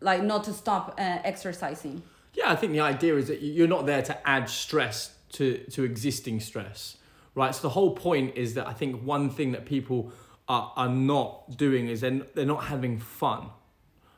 like 0.00 0.22
not 0.22 0.44
to 0.44 0.52
stop 0.52 0.94
uh, 0.98 1.18
exercising 1.24 2.02
Yeah, 2.34 2.52
I 2.52 2.56
think 2.56 2.72
the 2.72 2.80
idea 2.80 3.16
is 3.16 3.26
that 3.28 3.42
you're 3.42 3.68
not 3.68 3.86
there 3.86 4.02
to 4.02 4.28
add 4.28 4.48
stress 4.48 5.14
to, 5.32 5.58
to 5.72 5.84
existing 5.84 6.40
stress, 6.40 6.96
right? 7.34 7.54
So 7.54 7.62
the 7.62 7.70
whole 7.70 7.94
point 7.94 8.36
is 8.36 8.54
that 8.54 8.66
I 8.68 8.72
think 8.72 9.02
one 9.02 9.30
thing 9.30 9.52
that 9.52 9.66
people 9.66 10.12
are, 10.48 10.72
are 10.76 10.88
not 10.88 11.56
doing 11.56 11.88
is 11.88 12.00
they're, 12.00 12.22
they're 12.34 12.46
not 12.46 12.64
having 12.64 12.98
fun. 12.98 13.50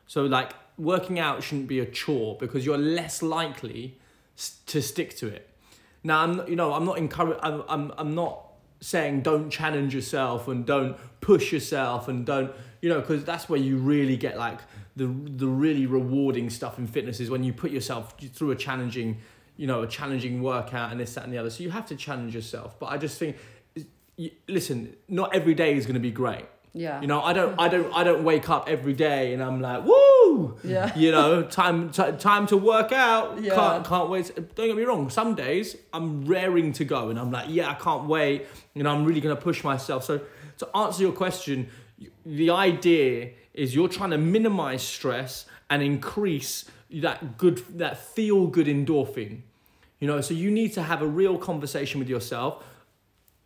So 0.06 0.24
like 0.24 0.52
working 0.80 1.18
out 1.18 1.42
shouldn't 1.42 1.68
be 1.68 1.78
a 1.78 1.86
chore 1.86 2.36
because 2.38 2.64
you're 2.64 2.78
less 2.78 3.22
likely 3.22 3.98
to 4.66 4.80
stick 4.80 5.16
to 5.16 5.26
it. 5.28 5.48
Now 6.02 6.22
I'm 6.22 6.48
you 6.48 6.56
know 6.56 6.72
I'm 6.72 6.84
not 6.84 6.98
encourage 6.98 7.38
I'm, 7.42 7.62
I'm 7.68 7.92
I'm 7.98 8.14
not 8.14 8.46
saying 8.80 9.20
don't 9.20 9.50
challenge 9.50 9.94
yourself 9.94 10.48
and 10.48 10.64
don't 10.64 10.96
push 11.20 11.52
yourself 11.52 12.08
and 12.08 12.24
don't 12.24 12.52
you 12.80 12.88
know 12.88 13.00
because 13.00 13.24
that's 13.24 13.48
where 13.48 13.60
you 13.60 13.76
really 13.76 14.16
get 14.16 14.38
like 14.38 14.58
the 14.96 15.06
the 15.06 15.46
really 15.46 15.84
rewarding 15.84 16.48
stuff 16.48 16.78
in 16.78 16.86
fitness 16.86 17.20
is 17.20 17.28
when 17.28 17.44
you 17.44 17.52
put 17.52 17.70
yourself 17.70 18.14
through 18.32 18.50
a 18.52 18.56
challenging 18.56 19.18
you 19.58 19.66
know 19.66 19.82
a 19.82 19.86
challenging 19.86 20.42
workout 20.42 20.90
and 20.90 20.98
this 20.98 21.14
that 21.14 21.24
and 21.24 21.32
the 21.32 21.38
other. 21.38 21.50
So 21.50 21.62
you 21.62 21.70
have 21.70 21.86
to 21.86 21.96
challenge 21.96 22.34
yourself. 22.34 22.78
But 22.78 22.86
I 22.86 22.96
just 22.96 23.18
think 23.18 23.36
listen 24.48 24.96
not 25.08 25.34
every 25.34 25.54
day 25.54 25.74
is 25.74 25.84
going 25.84 25.94
to 25.94 26.00
be 26.00 26.10
great 26.10 26.46
yeah 26.72 27.00
you 27.00 27.06
know, 27.06 27.20
I 27.20 27.32
don't, 27.32 27.58
I 27.58 27.68
don't, 27.68 27.92
I 27.92 28.04
don't 28.04 28.22
wake 28.24 28.48
up 28.48 28.68
every 28.68 28.92
day 28.92 29.34
and 29.34 29.42
I'm 29.42 29.60
like, 29.60 29.84
woo, 29.84 30.56
Yeah. 30.62 30.96
You 30.96 31.10
know, 31.10 31.42
time, 31.42 31.90
t- 31.90 32.12
time 32.18 32.46
to 32.48 32.56
work 32.56 32.92
out. 32.92 33.42
Yeah. 33.42 33.54
Can't, 33.54 33.86
can't 33.86 34.08
wait. 34.08 34.34
Don't 34.54 34.66
get 34.68 34.76
me 34.76 34.84
wrong. 34.84 35.10
Some 35.10 35.34
days 35.34 35.76
I'm 35.92 36.24
raring 36.24 36.72
to 36.74 36.84
go 36.84 37.08
and 37.10 37.18
I'm 37.18 37.30
like, 37.30 37.46
yeah, 37.48 37.70
I 37.70 37.74
can't 37.74 38.06
wait. 38.06 38.46
You 38.74 38.82
know, 38.84 38.90
I'm 38.90 39.04
really 39.04 39.20
gonna 39.20 39.36
push 39.36 39.64
myself. 39.64 40.04
So 40.04 40.20
to 40.58 40.76
answer 40.76 41.02
your 41.02 41.12
question, 41.12 41.68
the 42.24 42.50
idea 42.50 43.30
is 43.52 43.74
you're 43.74 43.88
trying 43.88 44.10
to 44.10 44.18
minimize 44.18 44.82
stress 44.82 45.46
and 45.68 45.82
increase 45.82 46.66
that 46.92 47.36
good, 47.36 47.64
that 47.78 47.98
feel 47.98 48.46
good 48.46 48.66
endorphin. 48.66 49.42
You 49.98 50.06
know, 50.06 50.20
so 50.20 50.34
you 50.34 50.50
need 50.50 50.72
to 50.74 50.82
have 50.82 51.02
a 51.02 51.06
real 51.06 51.36
conversation 51.36 51.98
with 51.98 52.08
yourself 52.08 52.64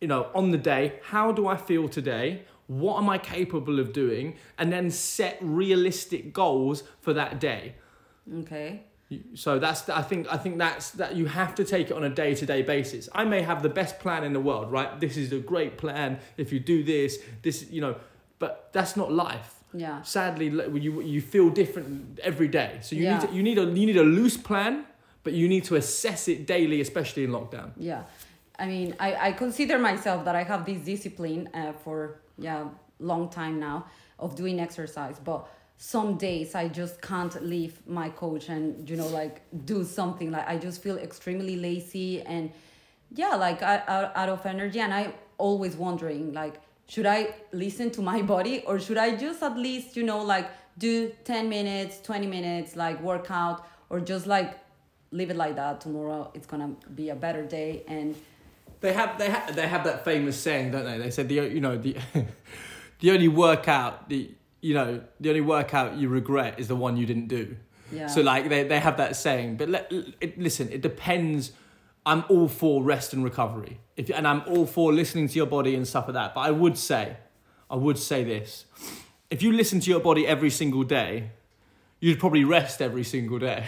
you 0.01 0.07
know, 0.09 0.27
on 0.35 0.51
the 0.51 0.57
day, 0.57 0.99
how 1.03 1.31
do 1.31 1.47
I 1.47 1.57
feel 1.57 1.87
today? 1.87 2.43
What 2.67 2.97
am 3.01 3.09
I 3.09 3.17
capable 3.17 3.79
of 3.79 3.93
doing? 3.93 4.35
And 4.57 4.71
then 4.71 4.89
set 4.91 5.37
realistic 5.41 6.33
goals 6.33 6.83
for 7.01 7.13
that 7.13 7.39
day. 7.39 7.75
okay 8.41 8.81
So 9.35 9.59
that's 9.59 9.87
I 9.89 10.01
think 10.01 10.27
I 10.35 10.37
think 10.37 10.57
that's 10.57 10.89
that 10.91 11.15
you 11.15 11.25
have 11.27 11.53
to 11.55 11.63
take 11.63 11.85
it 11.91 11.93
on 11.93 12.03
a 12.03 12.09
day-to-day 12.09 12.61
basis. 12.63 13.07
I 13.13 13.23
may 13.23 13.41
have 13.43 13.61
the 13.61 13.69
best 13.69 13.99
plan 13.99 14.23
in 14.23 14.33
the 14.33 14.39
world, 14.49 14.71
right? 14.71 14.99
This 14.99 15.15
is 15.17 15.31
a 15.31 15.39
great 15.53 15.77
plan. 15.77 16.17
If 16.37 16.51
you 16.53 16.59
do 16.59 16.83
this, 16.83 17.19
this 17.43 17.69
you 17.69 17.81
know, 17.81 17.95
but 18.39 18.69
that's 18.73 18.95
not 18.95 19.11
life. 19.11 19.51
Yeah. 19.73 20.01
Sadly, 20.03 20.47
you 20.85 21.01
you 21.01 21.21
feel 21.21 21.49
different 21.61 22.19
every 22.23 22.47
day. 22.47 22.71
So 22.81 22.95
you 22.95 23.03
Yeah. 23.03 23.13
need 23.19 23.27
to, 23.27 23.35
you 23.35 23.43
need 23.43 23.57
a 23.57 23.65
you 23.79 23.85
need 23.91 23.97
a 23.97 24.07
loose 24.19 24.37
plan, 24.49 24.85
but 25.23 25.33
you 25.33 25.47
need 25.47 25.63
to 25.65 25.75
assess 25.75 26.27
it 26.27 26.47
daily, 26.47 26.81
especially 26.81 27.23
in 27.27 27.31
lockdown. 27.31 27.69
Yeah, 27.77 28.01
I 28.57 28.65
mean, 28.65 28.95
I, 28.99 29.09
I 29.27 29.31
consider 29.33 29.77
myself 29.77 30.23
that 30.25 30.35
I 30.35 30.43
have 30.43 30.65
this 30.65 30.79
discipline 30.93 31.49
uh, 31.53 31.73
for 31.83 31.97
yeah 32.37 32.65
long 32.99 33.29
time 33.29 33.59
now 33.59 33.85
of 34.19 34.35
doing 34.35 34.59
exercise, 34.59 35.19
but 35.23 35.47
some 35.77 36.17
days 36.17 36.55
I 36.55 36.69
just 36.69 37.01
can't 37.01 37.43
leave 37.43 37.85
my 37.85 38.09
coach 38.09 38.47
and 38.49 38.89
you 38.89 38.95
know 38.95 39.07
like 39.07 39.41
do 39.65 39.83
something. 39.83 40.31
Like 40.31 40.47
I 40.47 40.57
just 40.57 40.81
feel 40.81 40.97
extremely 40.97 41.57
lazy 41.57 42.21
and 42.21 42.51
yeah 43.13 43.35
like 43.35 43.61
I, 43.61 43.83
out, 43.87 44.11
out 44.15 44.29
of 44.29 44.45
energy 44.45 44.79
and 44.79 44.93
I 44.93 45.13
always 45.37 45.75
wondering 45.75 46.33
like 46.33 46.61
should 46.87 47.05
I 47.05 47.35
listen 47.51 47.91
to 47.91 48.01
my 48.01 48.21
body 48.33 48.63
or 48.65 48.79
should 48.79 48.97
I 48.97 49.15
just 49.15 49.43
at 49.43 49.57
least 49.57 49.95
you 49.97 50.03
know 50.03 50.23
like 50.23 50.49
do 50.77 51.11
10 51.23 51.49
minutes 51.49 51.99
20 52.01 52.27
minutes 52.27 52.75
like 52.75 53.01
workout 53.01 53.65
or 53.89 53.99
just 53.99 54.27
like 54.27 54.59
leave 55.11 55.29
it 55.29 55.35
like 55.35 55.55
that. 55.57 55.81
Tomorrow 55.81 56.31
it's 56.33 56.47
gonna 56.47 56.71
be 56.95 57.09
a 57.09 57.15
better 57.15 57.43
day 57.43 57.83
and 57.87 58.15
They 58.85 58.93
have 58.93 59.17
they 59.17 59.29
have 59.29 59.55
they 59.55 59.67
have 59.67 59.83
that 59.85 60.05
famous 60.05 60.39
saying, 60.39 60.71
don't 60.71 60.85
they? 60.85 60.97
They 60.99 61.09
said 61.09 61.27
the 61.27 61.35
you 61.35 61.59
know 61.59 61.75
the 61.75 61.97
the 62.99 63.11
only 63.11 63.27
workout 63.27 64.09
the 64.09 64.29
you 64.61 64.73
know 64.75 65.01
the 65.19 65.29
only 65.29 65.41
workout 65.41 65.97
you 65.97 66.07
regret 66.07 66.59
is 66.59 66.67
the 66.67 66.75
one 66.75 66.95
you 66.95 67.05
didn't 67.05 67.27
do. 67.27 67.55
yeah 67.91 68.07
So 68.07 68.21
like 68.21 68.47
they, 68.49 68.63
they 68.63 68.79
have 68.79 68.97
that 68.97 69.15
saying, 69.15 69.57
but 69.57 69.69
let, 69.69 69.91
it, 69.91 70.39
listen, 70.39 70.71
it 70.71 70.81
depends. 70.81 71.51
I'm 72.05 72.23
all 72.29 72.47
for 72.47 72.83
rest 72.83 73.13
and 73.13 73.23
recovery, 73.23 73.79
if 73.97 74.11
and 74.11 74.27
I'm 74.27 74.43
all 74.47 74.67
for 74.67 74.93
listening 74.93 75.27
to 75.29 75.35
your 75.35 75.47
body 75.47 75.73
and 75.75 75.87
stuff 75.87 76.05
like 76.07 76.13
that. 76.13 76.35
But 76.35 76.41
I 76.41 76.51
would 76.51 76.77
say, 76.77 77.17
I 77.69 77.75
would 77.75 77.97
say 77.97 78.23
this: 78.23 78.65
if 79.31 79.41
you 79.41 79.51
listen 79.51 79.79
to 79.79 79.89
your 79.89 79.99
body 79.99 80.27
every 80.27 80.51
single 80.51 80.83
day, 80.83 81.31
you'd 81.99 82.19
probably 82.19 82.43
rest 82.43 82.81
every 82.81 83.03
single 83.03 83.39
day. 83.39 83.65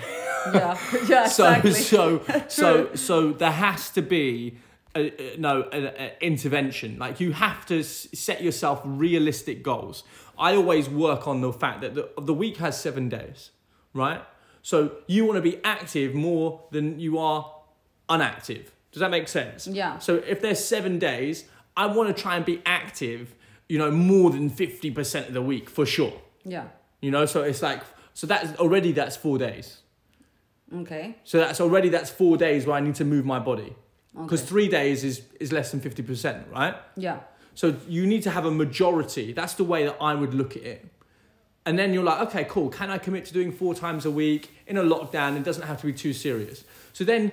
yeah 0.54 0.78
yeah 1.08 1.28
so 1.40 1.52
exactly 1.52 1.74
so 1.74 2.22
so 2.48 2.96
so 2.96 3.32
there 3.32 3.52
has 3.52 3.90
to 3.90 4.02
be 4.04 4.58
a, 4.98 5.36
a- 5.36 5.38
no 5.38 5.68
a, 5.72 5.80
a 6.06 6.18
intervention. 6.22 6.98
Like 7.00 7.20
you 7.20 7.32
have 7.34 7.66
to 7.68 7.80
s- 7.80 8.08
set 8.14 8.42
yourself 8.44 8.82
realistic 8.84 9.64
goals. 9.64 10.04
I 10.38 10.56
always 10.56 10.90
work 10.90 11.28
on 11.28 11.42
the 11.42 11.52
fact 11.54 11.82
that 11.82 11.96
the, 11.96 12.10
the 12.22 12.34
week 12.34 12.58
has 12.58 12.80
seven 12.80 13.10
days 13.10 13.52
right? 13.94 14.22
So 14.62 14.78
you 15.08 15.26
want 15.26 15.38
to 15.38 15.42
be 15.42 15.60
active 15.64 16.14
more 16.14 16.62
than 16.72 17.00
you 17.00 17.18
are 17.18 17.52
unactive. 18.10 18.66
Does 18.92 19.00
that 19.00 19.10
make 19.12 19.28
sense? 19.28 19.66
Yeah. 19.68 19.98
so 20.00 20.16
if 20.16 20.42
there's 20.42 20.64
seven 20.64 21.00
days 21.00 21.46
i 21.76 21.86
want 21.86 22.08
to 22.16 22.22
try 22.24 22.36
and 22.36 22.46
be 22.46 22.62
active 22.66 23.36
you 23.70 23.78
know 23.78 23.92
more 23.92 24.30
than 24.30 24.50
50% 24.50 25.28
of 25.28 25.34
the 25.34 25.42
week 25.42 25.70
for 25.70 25.86
sure. 25.86 26.14
Yeah. 26.46 26.68
You 27.02 27.12
know 27.12 27.26
so 27.26 27.42
it's 27.44 27.62
like 27.62 27.82
so 28.14 28.28
that's 28.28 28.58
already 28.60 28.92
that's 28.94 29.16
four 29.18 29.38
days. 29.38 29.68
Okay. 30.82 31.16
So 31.24 31.38
that's 31.38 31.62
already 31.62 31.90
that's 31.90 32.10
four 32.10 32.38
days 32.38 32.66
where 32.66 32.76
I 32.76 32.80
need 32.80 32.96
to 32.96 33.06
move 33.06 33.26
my 33.26 33.40
body. 33.40 33.76
Because 34.24 34.42
Okay. 34.42 34.50
three 34.50 34.68
days 34.68 35.04
is 35.04 35.22
is 35.40 35.52
less 35.52 35.72
than 35.72 35.80
fifty 35.80 36.04
percent, 36.04 36.48
right? 36.52 36.76
yeah 36.96 37.20
So 37.56 37.76
you 37.88 38.06
need 38.08 38.24
to 38.24 38.32
have 38.32 38.46
a 38.46 38.52
majority. 38.52 39.34
That's 39.34 39.54
the 39.56 39.64
way 39.64 39.86
that 39.86 39.98
I 40.02 40.14
would 40.16 40.34
look 40.34 40.56
at 40.58 40.64
it. 40.64 40.86
And 41.66 41.78
then 41.78 41.94
you're 41.94 42.04
like, 42.12 42.22
okay, 42.28 42.46
cool. 42.46 42.70
Can 42.70 42.90
I 42.90 42.98
commit 42.98 43.26
to 43.26 43.34
doing 43.34 43.52
four 43.52 43.74
times 43.76 44.06
a 44.06 44.12
week 44.12 44.44
in 44.68 44.78
a 44.78 44.84
lockdown? 44.84 45.36
It 45.38 45.44
doesn't 45.44 45.68
have 45.68 45.80
to 45.82 45.86
be 45.88 45.94
too 45.94 46.14
serious. 46.14 46.64
So 46.94 47.04
then 47.04 47.32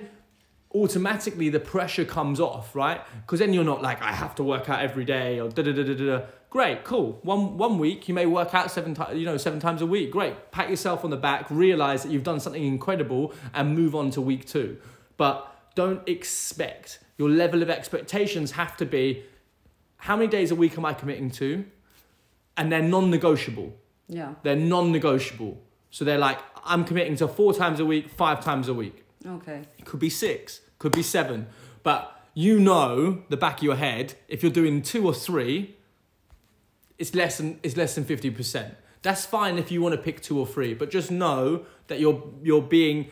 automatically 0.73 1.49
the 1.49 1.59
pressure 1.59 2.05
comes 2.05 2.39
off, 2.39 2.75
right? 2.75 3.01
Because 3.21 3.39
then 3.39 3.53
you're 3.53 3.63
not 3.63 3.81
like, 3.81 4.01
I 4.01 4.11
have 4.11 4.35
to 4.35 4.43
work 4.43 4.69
out 4.69 4.81
every 4.81 5.05
day 5.05 5.39
or 5.39 5.49
da 5.49 5.63
da 5.63 5.71
da 5.71 5.83
da 5.83 5.93
da. 5.93 6.21
Great, 6.49 6.83
cool. 6.83 7.19
One 7.23 7.57
one 7.57 7.79
week 7.79 8.07
you 8.07 8.13
may 8.13 8.25
work 8.25 8.53
out 8.53 8.71
seven 8.71 8.93
times, 8.93 9.17
you 9.19 9.25
know, 9.25 9.37
seven 9.37 9.59
times 9.59 9.81
a 9.81 9.85
week. 9.85 10.11
Great. 10.11 10.51
Pat 10.51 10.69
yourself 10.69 11.03
on 11.03 11.09
the 11.11 11.17
back, 11.17 11.45
realize 11.49 12.03
that 12.03 12.11
you've 12.11 12.23
done 12.23 12.39
something 12.39 12.63
incredible, 12.63 13.33
and 13.53 13.75
move 13.75 13.93
on 13.95 14.09
to 14.11 14.21
week 14.21 14.45
two. 14.45 14.77
But 15.17 15.53
don't 15.75 16.07
expect 16.07 16.99
your 17.17 17.29
level 17.29 17.61
of 17.61 17.69
expectations 17.69 18.51
have 18.51 18.75
to 18.77 18.85
be 18.85 19.23
how 19.97 20.15
many 20.15 20.27
days 20.27 20.51
a 20.51 20.55
week 20.55 20.77
am 20.77 20.85
I 20.85 20.93
committing 20.93 21.31
to? 21.31 21.65
And 22.57 22.71
they're 22.71 22.81
non-negotiable. 22.81 23.73
yeah 24.07 24.35
They're 24.43 24.55
non-negotiable. 24.55 25.61
So 25.91 26.03
they're 26.05 26.17
like, 26.17 26.39
I'm 26.65 26.83
committing 26.83 27.15
to 27.17 27.27
four 27.27 27.53
times 27.53 27.79
a 27.79 27.85
week, 27.85 28.09
five 28.09 28.43
times 28.43 28.67
a 28.67 28.73
week. 28.73 29.05
okay 29.25 29.61
It 29.77 29.85
could 29.85 29.99
be 29.99 30.09
six, 30.09 30.61
could 30.79 30.91
be 30.91 31.03
seven. 31.03 31.47
But 31.83 32.11
you 32.33 32.59
know 32.59 33.23
the 33.29 33.37
back 33.37 33.57
of 33.57 33.63
your 33.63 33.77
head, 33.77 34.15
if 34.27 34.43
you're 34.43 34.51
doing 34.51 34.81
two 34.81 35.05
or 35.05 35.13
three, 35.13 35.75
it's 36.97 37.13
less 37.15 37.37
than 37.37 37.59
it's 37.63 37.77
less 37.77 37.95
than 37.95 38.03
fifty 38.03 38.29
percent. 38.29 38.75
That's 39.01 39.25
fine 39.25 39.57
if 39.57 39.71
you 39.71 39.81
want 39.81 39.95
to 39.95 40.01
pick 40.01 40.21
two 40.21 40.39
or 40.39 40.47
three, 40.47 40.73
but 40.73 40.89
just 40.89 41.11
know 41.11 41.65
that 41.87 41.99
you're 41.99 42.21
you're 42.43 42.61
being 42.61 43.09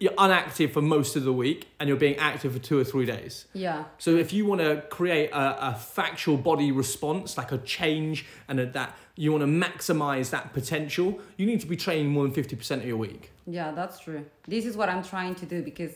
you're 0.00 0.12
unactive 0.12 0.72
for 0.72 0.82
most 0.82 1.16
of 1.16 1.24
the 1.24 1.32
week 1.32 1.68
and 1.78 1.88
you're 1.88 1.98
being 1.98 2.16
active 2.16 2.52
for 2.54 2.58
two 2.58 2.78
or 2.78 2.84
three 2.84 3.06
days. 3.06 3.46
yeah 3.52 3.84
So 3.98 4.10
if 4.16 4.32
you 4.32 4.46
want 4.46 4.60
to 4.62 4.82
create 4.98 5.30
a, 5.30 5.68
a 5.70 5.74
factual 5.74 6.36
body 6.50 6.72
response, 6.72 7.36
like 7.36 7.52
a 7.52 7.58
change, 7.58 8.24
and 8.48 8.60
a, 8.60 8.66
that 8.78 8.96
you 9.16 9.32
want 9.32 9.42
to 9.42 9.52
maximize 9.66 10.30
that 10.30 10.52
potential, 10.52 11.08
you 11.36 11.44
need 11.50 11.60
to 11.60 11.66
be 11.66 11.76
training 11.76 12.08
more 12.08 12.24
than 12.24 12.32
fifty 12.32 12.56
percent 12.56 12.82
of 12.82 12.88
your 12.88 13.00
week. 13.08 13.30
Yeah, 13.46 13.70
that's 13.78 13.98
true. 13.98 14.24
This 14.48 14.64
is 14.64 14.76
what 14.76 14.88
I'm 14.88 15.02
trying 15.02 15.34
to 15.36 15.46
do 15.46 15.62
because, 15.62 15.92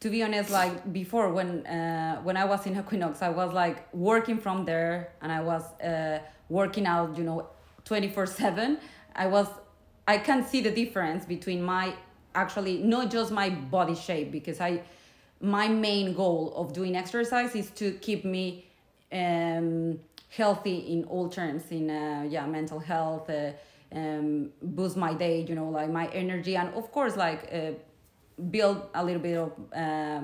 to 0.00 0.10
be 0.10 0.22
honest, 0.22 0.50
like 0.50 0.74
before 0.92 1.26
when 1.32 1.50
uh, 1.66 2.20
when 2.26 2.36
I 2.36 2.44
was 2.52 2.66
in 2.66 2.72
Equinox, 2.82 3.22
I 3.22 3.30
was 3.40 3.52
like 3.52 3.76
working 3.94 4.38
from 4.38 4.64
there 4.64 4.94
and 5.22 5.30
I 5.32 5.40
was 5.40 5.62
uh, 5.80 6.18
working 6.48 6.86
out, 6.86 7.08
you 7.18 7.24
know, 7.24 7.38
twenty 7.84 8.08
four 8.08 8.26
seven. 8.26 8.78
I 9.16 9.26
was, 9.26 9.48
I 10.08 10.18
can't 10.18 10.46
see 10.52 10.60
the 10.60 10.72
difference 10.82 11.24
between 11.24 11.62
my 11.62 11.94
actually 12.34 12.78
not 12.78 13.10
just 13.10 13.30
my 13.32 13.50
body 13.50 13.94
shape 13.94 14.32
because 14.32 14.60
I, 14.60 14.82
my 15.40 15.68
main 15.68 16.14
goal 16.14 16.52
of 16.56 16.72
doing 16.72 16.96
exercise 16.96 17.54
is 17.54 17.70
to 17.72 17.92
keep 17.92 18.24
me 18.24 18.66
um, 19.12 19.98
healthy 20.30 20.78
in 20.92 21.04
all 21.04 21.28
terms 21.28 21.62
in 21.70 21.90
uh, 21.90 22.26
yeah 22.28 22.46
mental 22.46 22.80
health 22.80 23.30
uh, 23.30 23.52
um, 23.92 24.50
boost 24.62 24.96
my 24.96 25.14
day 25.14 25.44
you 25.48 25.54
know 25.54 25.68
like 25.68 25.90
my 25.90 26.06
energy 26.08 26.56
and 26.56 26.74
of 26.74 26.90
course 26.90 27.16
like 27.16 27.48
uh, 27.52 27.70
build 28.50 28.88
a 28.94 29.04
little 29.04 29.22
bit 29.22 29.36
of 29.36 29.52
uh, 29.76 30.20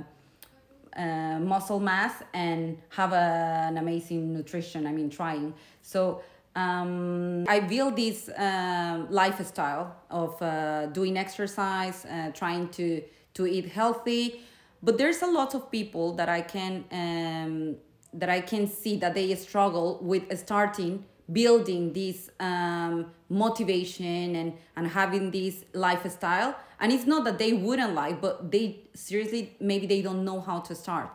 uh, 0.99 1.39
muscle 1.39 1.79
mass 1.79 2.15
and 2.35 2.77
have 2.89 3.13
a, 3.13 3.67
an 3.69 3.79
amazing 3.79 4.33
nutrition 4.33 4.87
i 4.87 4.93
mean 4.93 5.09
trying. 5.09 5.55
So 5.83 6.23
um, 6.57 7.45
i 7.49 7.61
build 7.61 7.97
this 7.97 8.29
um 8.37 9.07
lifestyle 9.11 9.95
of 10.11 10.41
uh, 10.43 10.87
doing 10.87 11.17
exercise 11.17 12.05
uh, 12.05 12.31
trying 12.35 12.69
to 12.69 13.03
to 13.35 13.47
eat 13.47 13.67
healthy. 13.67 14.43
But 14.83 14.99
there's 14.99 15.23
a 15.23 15.27
lot 15.27 15.55
of 15.55 15.71
people 15.71 16.15
that 16.15 16.29
i 16.29 16.41
can 16.41 16.85
um, 16.91 17.77
that 18.15 18.31
i 18.31 18.41
can 18.41 18.67
see 18.67 18.97
that 18.97 19.15
they 19.15 19.35
struggle 19.35 19.99
with 20.03 20.23
starting 20.39 21.05
building 21.33 21.93
this 21.93 22.29
um, 22.41 23.07
motivation 23.29 24.35
and 24.37 24.53
and 24.77 24.87
having 24.89 25.31
this 25.31 25.65
lifestyle. 25.75 26.55
And 26.83 26.93
it's 26.93 27.07
not 27.07 27.25
that 27.25 27.39
they 27.39 27.53
wouldn't 27.53 27.95
like 27.95 28.21
but 28.21 28.51
they 28.51 28.81
seriously 28.95 29.55
maybe 29.61 29.87
they 29.87 30.03
don't 30.03 30.25
know 30.25 30.41
how 30.41 30.61
to 30.61 30.75
start. 30.75 31.11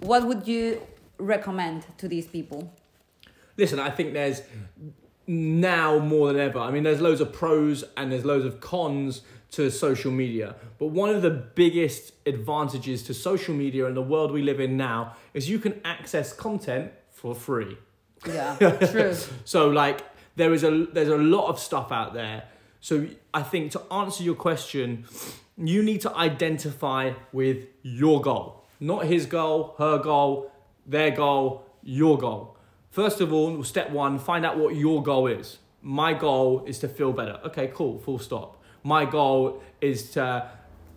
What 0.00 0.26
would 0.26 0.46
you 0.46 0.82
recommend 1.18 1.86
to 1.96 2.06
these 2.06 2.26
people 2.26 2.70
Listen, 3.56 3.78
I 3.78 3.90
think 3.90 4.12
there's 4.12 4.42
now 5.26 5.98
more 5.98 6.28
than 6.32 6.40
ever. 6.40 6.58
I 6.58 6.70
mean, 6.70 6.82
there's 6.82 7.00
loads 7.00 7.20
of 7.20 7.32
pros 7.32 7.84
and 7.96 8.12
there's 8.12 8.24
loads 8.24 8.44
of 8.44 8.60
cons 8.60 9.22
to 9.52 9.70
social 9.70 10.12
media. 10.12 10.56
But 10.78 10.86
one 10.86 11.10
of 11.10 11.22
the 11.22 11.30
biggest 11.30 12.12
advantages 12.26 13.02
to 13.04 13.14
social 13.14 13.54
media 13.54 13.86
and 13.86 13.96
the 13.96 14.02
world 14.02 14.30
we 14.30 14.42
live 14.42 14.60
in 14.60 14.76
now 14.76 15.16
is 15.34 15.48
you 15.48 15.58
can 15.58 15.80
access 15.84 16.32
content 16.32 16.92
for 17.10 17.34
free. 17.34 17.76
yeah 18.26 18.56
true 18.90 19.14
So 19.44 19.68
like 19.68 20.02
there 20.36 20.52
is 20.52 20.64
a 20.64 20.86
there's 20.92 21.08
a 21.08 21.16
lot 21.16 21.48
of 21.48 21.58
stuff 21.58 21.90
out 21.90 22.14
there. 22.14 22.44
So 22.80 23.06
I 23.32 23.42
think 23.42 23.72
to 23.72 23.82
answer 23.90 24.22
your 24.22 24.34
question, 24.34 25.06
you 25.56 25.82
need 25.82 26.02
to 26.02 26.14
identify 26.14 27.12
with 27.32 27.66
your 27.82 28.20
goal, 28.20 28.64
not 28.78 29.06
his 29.06 29.26
goal, 29.26 29.74
her 29.78 29.98
goal, 29.98 30.52
their 30.86 31.10
goal, 31.10 31.64
your 31.82 32.18
goal. 32.18 32.55
First 32.96 33.20
of 33.20 33.30
all, 33.30 33.62
step 33.62 33.90
one, 33.90 34.18
find 34.18 34.46
out 34.46 34.56
what 34.56 34.74
your 34.74 35.02
goal 35.02 35.26
is. 35.26 35.58
My 35.82 36.14
goal 36.14 36.64
is 36.66 36.78
to 36.78 36.88
feel 36.88 37.12
better. 37.12 37.38
Okay, 37.44 37.70
cool, 37.74 37.98
full 37.98 38.18
stop. 38.18 38.62
My 38.84 39.04
goal 39.04 39.62
is 39.82 40.12
to 40.12 40.50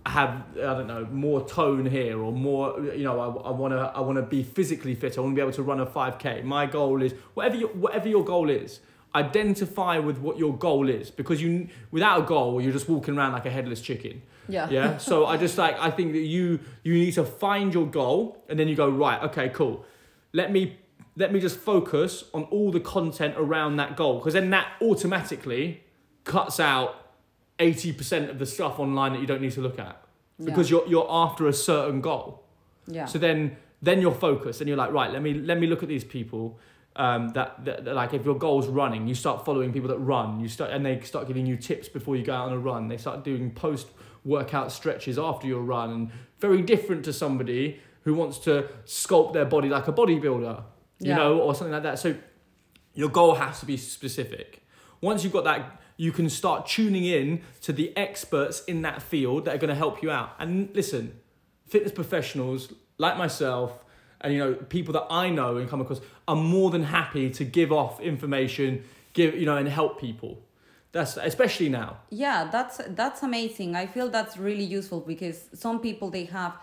have 0.05 0.45
I 0.53 0.75
don't 0.77 0.87
know 0.87 1.05
more 1.11 1.45
tone 1.45 1.85
here 1.85 2.17
or 2.17 2.31
more 2.31 2.79
you 2.95 3.03
know 3.03 3.19
I, 3.19 3.49
I 3.49 3.51
want 3.51 3.73
to 3.73 3.79
I 3.79 3.99
want 3.99 4.15
to 4.15 4.21
be 4.21 4.43
physically 4.43 4.95
fit. 4.95 5.17
I 5.17 5.21
want 5.21 5.33
to 5.33 5.35
be 5.35 5.41
able 5.41 5.51
to 5.51 5.61
run 5.61 5.81
a 5.81 5.85
5k 5.85 6.45
my 6.45 6.65
goal 6.67 7.01
is 7.01 7.11
whatever 7.33 7.57
your 7.57 7.67
whatever 7.67 8.07
your 8.07 8.23
goal 8.23 8.49
is 8.49 8.79
identify 9.13 9.99
with 9.99 10.19
what 10.19 10.39
your 10.39 10.55
goal 10.55 10.87
is. 10.87 11.11
Because 11.11 11.41
you 11.41 11.67
without 11.91 12.21
a 12.21 12.23
goal 12.23 12.61
you're 12.61 12.71
just 12.71 12.87
walking 12.87 13.17
around 13.17 13.33
like 13.33 13.45
a 13.45 13.51
headless 13.51 13.81
chicken. 13.81 14.21
Yeah. 14.47 14.69
Yeah? 14.69 14.97
So 14.99 15.25
I 15.25 15.35
just 15.35 15.57
like 15.57 15.77
I 15.77 15.91
think 15.91 16.13
that 16.13 16.19
you 16.35 16.61
you 16.81 16.93
need 16.93 17.15
to 17.15 17.25
find 17.25 17.73
your 17.73 17.87
goal 17.87 18.41
and 18.47 18.57
then 18.57 18.69
you 18.69 18.77
go 18.77 18.87
right 18.87 19.21
okay 19.23 19.49
cool. 19.49 19.85
Let 20.31 20.49
me 20.53 20.77
let 21.15 21.33
me 21.33 21.39
just 21.39 21.57
focus 21.57 22.23
on 22.33 22.43
all 22.45 22.71
the 22.71 22.79
content 22.79 23.35
around 23.37 23.77
that 23.77 23.95
goal 23.97 24.19
because 24.19 24.33
then 24.33 24.49
that 24.51 24.67
automatically 24.81 25.83
cuts 26.23 26.59
out 26.59 27.13
80% 27.59 28.29
of 28.29 28.39
the 28.39 28.45
stuff 28.45 28.79
online 28.79 29.13
that 29.13 29.19
you 29.19 29.27
don't 29.27 29.41
need 29.41 29.51
to 29.53 29.61
look 29.61 29.79
at 29.79 30.01
because 30.43 30.69
you're 30.69 30.87
you're 30.87 31.07
after 31.09 31.47
a 31.47 31.53
certain 31.53 31.99
goal. 32.01 32.43
yeah 32.87 33.05
So 33.05 33.19
then 33.19 33.57
then 33.81 34.01
you're 34.01 34.13
focused 34.13 34.61
and 34.61 34.67
you're 34.67 34.77
like, 34.77 34.91
right, 34.91 35.11
let 35.11 35.21
me 35.21 35.33
let 35.33 35.59
me 35.59 35.67
look 35.67 35.83
at 35.83 35.89
these 35.89 36.03
people. 36.03 36.59
Um, 36.95 37.29
that, 37.29 37.63
that, 37.63 37.85
that 37.85 37.95
like 37.95 38.13
if 38.13 38.25
your 38.25 38.37
goal's 38.37 38.67
running, 38.67 39.07
you 39.07 39.15
start 39.15 39.45
following 39.45 39.71
people 39.71 39.87
that 39.89 39.99
run. 39.99 40.39
You 40.39 40.49
start 40.49 40.71
and 40.71 40.85
they 40.85 40.99
start 41.01 41.27
giving 41.27 41.45
you 41.45 41.55
tips 41.55 41.87
before 41.87 42.15
you 42.17 42.23
go 42.23 42.33
out 42.33 42.47
on 42.47 42.53
a 42.53 42.59
run. 42.59 42.87
They 42.87 42.97
start 42.97 43.23
doing 43.23 43.51
post 43.51 43.87
workout 44.25 44.71
stretches 44.71 45.17
after 45.17 45.47
your 45.47 45.61
run, 45.61 45.91
and 45.91 46.11
very 46.39 46.61
different 46.61 47.05
to 47.05 47.13
somebody 47.13 47.79
who 48.03 48.13
wants 48.13 48.39
to 48.39 48.67
sculpt 48.85 49.33
their 49.33 49.45
body 49.45 49.69
like 49.69 49.87
a 49.87 49.93
bodybuilder, 49.93 50.63
you 50.99 51.09
Yeah. 51.09 51.15
know, 51.17 51.39
or 51.39 51.55
something 51.55 51.71
like 51.73 51.83
that. 51.83 51.99
So 51.99 52.15
your 52.93 53.09
goal 53.09 53.35
has 53.35 53.59
to 53.61 53.65
be 53.65 53.77
specific. 53.77 54.63
Once 55.01 55.23
you've 55.23 55.33
got 55.33 55.43
that, 55.45 55.81
you 55.97 56.11
can 56.11 56.29
start 56.29 56.65
tuning 56.67 57.05
in 57.05 57.41
to 57.61 57.73
the 57.73 57.95
experts 57.97 58.63
in 58.65 58.81
that 58.83 59.01
field 59.01 59.45
that 59.45 59.55
are 59.55 59.57
going 59.57 59.69
to 59.69 59.75
help 59.75 60.01
you 60.01 60.09
out. 60.11 60.31
And 60.39 60.69
listen, 60.73 61.19
fitness 61.67 61.91
professionals 61.91 62.73
like 62.97 63.17
myself 63.17 63.83
and 64.21 64.33
you 64.33 64.39
know 64.39 64.53
people 64.53 64.93
that 64.93 65.05
I 65.09 65.29
know 65.29 65.55
and 65.57 65.69
come 65.69 65.79
across 65.81 66.01
are 66.27 66.35
more 66.35 66.69
than 66.71 66.83
happy 66.83 67.29
to 67.31 67.43
give 67.45 67.71
off 67.71 67.99
information, 68.01 68.83
give 69.13 69.35
you 69.35 69.45
know, 69.45 69.55
and 69.57 69.67
help 69.67 69.99
people. 69.99 70.41
That's 70.91 71.17
especially 71.17 71.69
now. 71.69 71.97
yeah 72.09 72.49
that's 72.51 72.81
that's 73.01 73.21
amazing 73.21 73.75
i 73.75 73.85
feel 73.85 74.09
that's 74.09 74.37
really 74.37 74.63
useful 74.63 75.01
because 75.01 75.37
some 75.53 75.79
people 75.81 76.09
they 76.09 76.25
have 76.25 76.53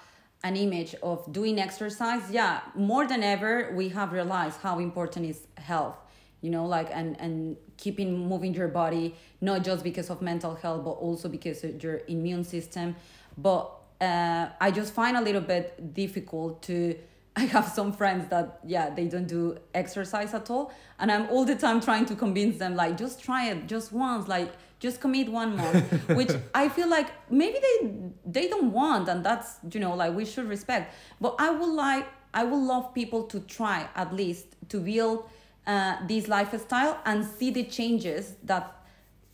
an 0.44 0.56
image 0.56 0.94
of 1.02 1.30
doing 1.32 1.58
exercise 1.58 2.30
yeah 2.30 2.60
more 2.74 3.06
than 3.06 3.22
ever 3.22 3.72
we 3.74 3.88
have 3.88 4.12
realized 4.12 4.60
how 4.60 4.78
important 4.78 5.26
is 5.26 5.46
health 5.56 5.96
you 6.40 6.50
know 6.50 6.66
like 6.66 6.88
and 6.92 7.18
and 7.20 7.56
keeping 7.76 8.28
moving 8.28 8.54
your 8.54 8.68
body 8.68 9.14
not 9.40 9.64
just 9.64 9.82
because 9.82 10.10
of 10.10 10.22
mental 10.22 10.54
health 10.54 10.84
but 10.84 10.92
also 10.92 11.28
because 11.28 11.64
of 11.64 11.82
your 11.82 12.00
immune 12.08 12.44
system. 12.44 12.96
But 13.36 13.70
uh, 14.00 14.48
i 14.60 14.70
just 14.70 14.92
find 14.92 15.16
a 15.16 15.22
little 15.22 15.40
bit 15.40 15.94
difficult 15.94 16.62
to 16.62 16.96
I 17.36 17.44
have 17.56 17.68
some 17.68 17.92
friends 17.92 18.28
that 18.30 18.60
yeah 18.64 18.90
they 18.90 19.06
don't 19.08 19.26
do 19.26 19.58
exercise 19.74 20.32
at 20.32 20.48
all, 20.48 20.72
and 20.98 21.12
I'm 21.12 21.28
all 21.28 21.44
the 21.44 21.54
time 21.54 21.80
trying 21.82 22.06
to 22.06 22.14
convince 22.14 22.56
them 22.56 22.76
like 22.76 22.96
just 22.96 23.22
try 23.22 23.50
it 23.50 23.66
just 23.66 23.92
once, 23.92 24.26
like 24.26 24.52
just 24.78 25.00
commit 25.00 25.28
one 25.30 25.56
month, 25.56 26.08
which 26.08 26.30
I 26.54 26.68
feel 26.68 26.88
like 26.88 27.08
maybe 27.30 27.58
they 27.66 27.90
they 28.24 28.48
don't 28.48 28.72
want, 28.72 29.08
and 29.08 29.24
that's 29.24 29.56
you 29.72 29.80
know 29.80 29.94
like 29.94 30.14
we 30.14 30.24
should 30.24 30.48
respect. 30.48 30.94
But 31.20 31.34
I 31.38 31.50
would 31.50 31.74
like 31.74 32.06
I 32.34 32.44
would 32.44 32.62
love 32.62 32.92
people 32.94 33.24
to 33.24 33.40
try 33.40 33.88
at 33.94 34.14
least 34.14 34.46
to 34.68 34.80
build 34.80 35.28
uh, 35.66 35.96
this 36.06 36.28
lifestyle 36.28 37.00
and 37.04 37.24
see 37.24 37.50
the 37.50 37.64
changes 37.64 38.34
that 38.44 38.72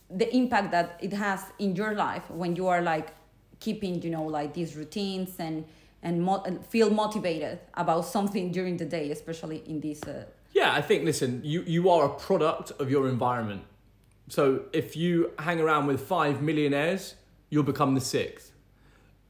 the 0.09 0.33
impact 0.35 0.71
that 0.71 0.99
it 1.01 1.13
has 1.13 1.45
in 1.59 1.75
your 1.75 1.93
life 1.95 2.29
when 2.29 2.55
you 2.55 2.67
are 2.67 2.81
like 2.81 3.09
keeping 3.59 4.01
you 4.01 4.09
know 4.09 4.23
like 4.23 4.53
these 4.53 4.75
routines 4.75 5.31
and 5.39 5.65
and 6.01 6.21
mo- 6.21 6.43
and 6.45 6.65
feel 6.65 6.89
motivated 6.89 7.59
about 7.75 8.05
something 8.05 8.51
during 8.51 8.77
the 8.77 8.85
day 8.85 9.11
especially 9.11 9.63
in 9.65 9.79
this 9.79 10.03
uh, 10.03 10.25
Yeah, 10.53 10.71
I 10.79 10.81
think 10.81 11.03
listen, 11.03 11.41
you 11.43 11.63
you 11.65 11.89
are 11.89 12.05
a 12.05 12.13
product 12.27 12.71
of 12.79 12.89
your 12.89 13.07
environment. 13.09 13.61
So 14.27 14.63
if 14.73 14.95
you 14.95 15.31
hang 15.39 15.59
around 15.59 15.87
with 15.87 16.01
five 16.01 16.41
millionaires, 16.41 17.15
you'll 17.49 17.63
become 17.63 17.93
the 17.95 18.01
sixth. 18.01 18.51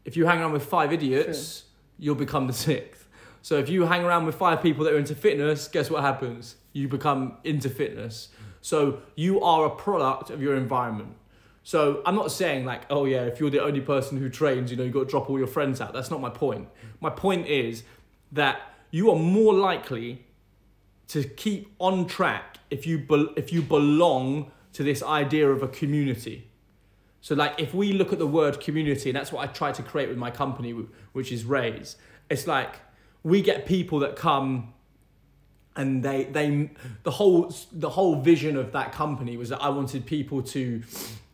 If 0.05 0.15
you 0.17 0.25
hang 0.25 0.39
around 0.39 0.53
with 0.53 0.65
five 0.65 0.93
idiots, 0.93 1.63
you'll 1.97 2.15
become 2.15 2.47
the 2.47 2.53
sixth. 2.53 3.07
So 3.41 3.57
if 3.57 3.69
you 3.69 3.85
hang 3.85 4.03
around 4.03 4.25
with 4.25 4.35
five 4.35 4.61
people 4.61 4.85
that 4.85 4.93
are 4.93 4.97
into 4.97 5.15
fitness, 5.15 5.67
guess 5.67 5.89
what 5.89 6.01
happens? 6.01 6.55
You 6.71 6.87
become 6.87 7.37
into 7.43 7.69
fitness. 7.69 8.29
So 8.61 9.01
you 9.15 9.41
are 9.41 9.65
a 9.65 9.69
product 9.69 10.29
of 10.29 10.41
your 10.41 10.55
environment. 10.55 11.15
So 11.63 12.01
I'm 12.05 12.15
not 12.15 12.31
saying 12.31 12.65
like, 12.65 12.83
oh 12.89 13.05
yeah, 13.05 13.23
if 13.23 13.39
you're 13.39 13.49
the 13.49 13.63
only 13.63 13.81
person 13.81 14.17
who 14.17 14.29
trains, 14.29 14.71
you 14.71 14.77
know, 14.77 14.83
you've 14.83 14.93
got 14.93 15.01
to 15.01 15.05
drop 15.05 15.29
all 15.29 15.37
your 15.37 15.47
friends 15.47 15.81
out. 15.81 15.93
That's 15.93 16.11
not 16.11 16.21
my 16.21 16.29
point. 16.29 16.67
My 17.01 17.09
point 17.09 17.47
is 17.47 17.83
that 18.31 18.61
you 18.91 19.09
are 19.09 19.17
more 19.17 19.53
likely 19.53 20.25
to 21.07 21.23
keep 21.23 21.73
on 21.79 22.05
track 22.05 22.57
if 22.69 22.87
you 22.87 22.97
bel 22.99 23.29
if 23.35 23.51
you 23.51 23.61
belong 23.61 24.51
to 24.73 24.83
this 24.83 25.01
idea 25.01 25.49
of 25.49 25.63
a 25.63 25.67
community. 25.67 26.49
So 27.21 27.35
like 27.35 27.59
if 27.59 27.73
we 27.73 27.93
look 27.93 28.11
at 28.11 28.19
the 28.19 28.27
word 28.27 28.59
community, 28.59 29.09
and 29.09 29.15
that's 29.15 29.31
what 29.31 29.47
I 29.47 29.51
try 29.51 29.71
to 29.71 29.83
create 29.83 30.09
with 30.09 30.17
my 30.17 30.31
company, 30.31 30.71
which 31.13 31.31
is 31.31 31.45
Raise. 31.45 31.95
It's 32.29 32.47
like 32.47 32.75
we 33.23 33.41
get 33.41 33.65
people 33.65 33.99
that 33.99 34.15
come 34.15 34.73
and 35.75 36.03
they 36.03 36.25
they 36.25 36.69
the 37.03 37.11
whole 37.11 37.53
the 37.71 37.89
whole 37.89 38.21
vision 38.21 38.57
of 38.57 38.71
that 38.73 38.91
company 38.91 39.37
was 39.37 39.49
that 39.49 39.61
I 39.61 39.69
wanted 39.69 40.05
people 40.05 40.41
to 40.43 40.83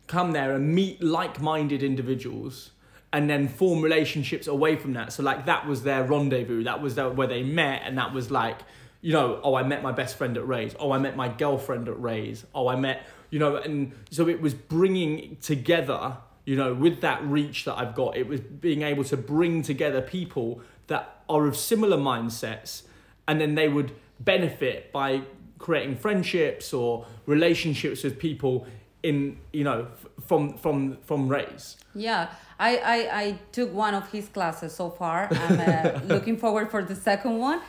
come 0.06 0.32
there 0.32 0.54
and 0.54 0.74
meet 0.74 1.02
like-minded 1.02 1.82
individuals 1.82 2.70
and 3.12 3.28
then 3.28 3.48
form 3.48 3.82
relationships 3.82 4.46
away 4.46 4.76
from 4.76 4.92
that 4.94 5.12
so 5.12 5.22
like 5.22 5.46
that 5.46 5.66
was 5.66 5.82
their 5.82 6.04
rendezvous 6.04 6.64
that 6.64 6.80
was 6.80 6.94
their, 6.94 7.10
where 7.10 7.26
they 7.26 7.42
met 7.42 7.82
and 7.84 7.98
that 7.98 8.12
was 8.12 8.30
like 8.30 8.60
you 9.00 9.12
know 9.12 9.40
oh 9.42 9.54
I 9.54 9.62
met 9.62 9.82
my 9.82 9.92
best 9.92 10.16
friend 10.16 10.36
at 10.36 10.46
Raise. 10.46 10.74
Oh 10.78 10.92
I 10.92 10.98
met 10.98 11.16
my 11.16 11.28
girlfriend 11.28 11.88
at 11.88 12.00
Raise. 12.00 12.44
Oh 12.54 12.68
I 12.68 12.76
met 12.76 13.06
you 13.30 13.38
know 13.38 13.56
and 13.56 13.92
so 14.10 14.28
it 14.28 14.40
was 14.40 14.54
bringing 14.54 15.36
together 15.40 16.16
you 16.44 16.56
know 16.56 16.74
with 16.74 17.00
that 17.00 17.24
reach 17.24 17.64
that 17.64 17.76
I've 17.78 17.94
got 17.94 18.16
it 18.16 18.26
was 18.26 18.40
being 18.40 18.82
able 18.82 19.04
to 19.04 19.16
bring 19.16 19.62
together 19.62 20.00
people 20.00 20.60
that 20.88 21.22
are 21.28 21.46
of 21.46 21.56
similar 21.56 21.96
mindsets 21.96 22.82
and 23.26 23.40
then 23.40 23.54
they 23.54 23.68
would 23.68 23.92
benefit 24.18 24.92
by 24.92 25.22
creating 25.58 25.96
friendships 25.96 26.72
or 26.72 27.06
relationships 27.26 28.02
with 28.02 28.18
people 28.18 28.66
in 29.02 29.38
you 29.52 29.64
know 29.64 29.86
f- 29.92 30.26
from 30.26 30.58
from 30.58 30.98
from 31.04 31.28
Raise. 31.28 31.76
Yeah 31.94 32.28
I, 32.58 32.76
I 32.76 33.20
i 33.22 33.38
took 33.52 33.72
one 33.72 33.94
of 33.94 34.10
his 34.12 34.28
classes 34.28 34.74
so 34.74 34.90
far. 34.90 35.28
I'm 35.30 35.60
uh, 35.60 36.00
looking 36.14 36.36
forward 36.36 36.70
for 36.70 36.82
the 36.82 36.94
second 36.94 37.38
one 37.38 37.62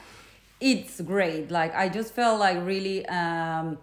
it's 0.62 1.02
great. 1.02 1.52
Like 1.52 1.74
i 1.76 1.90
just 1.90 2.14
felt 2.14 2.40
like 2.40 2.58
really 2.66 3.06
um, 3.08 3.78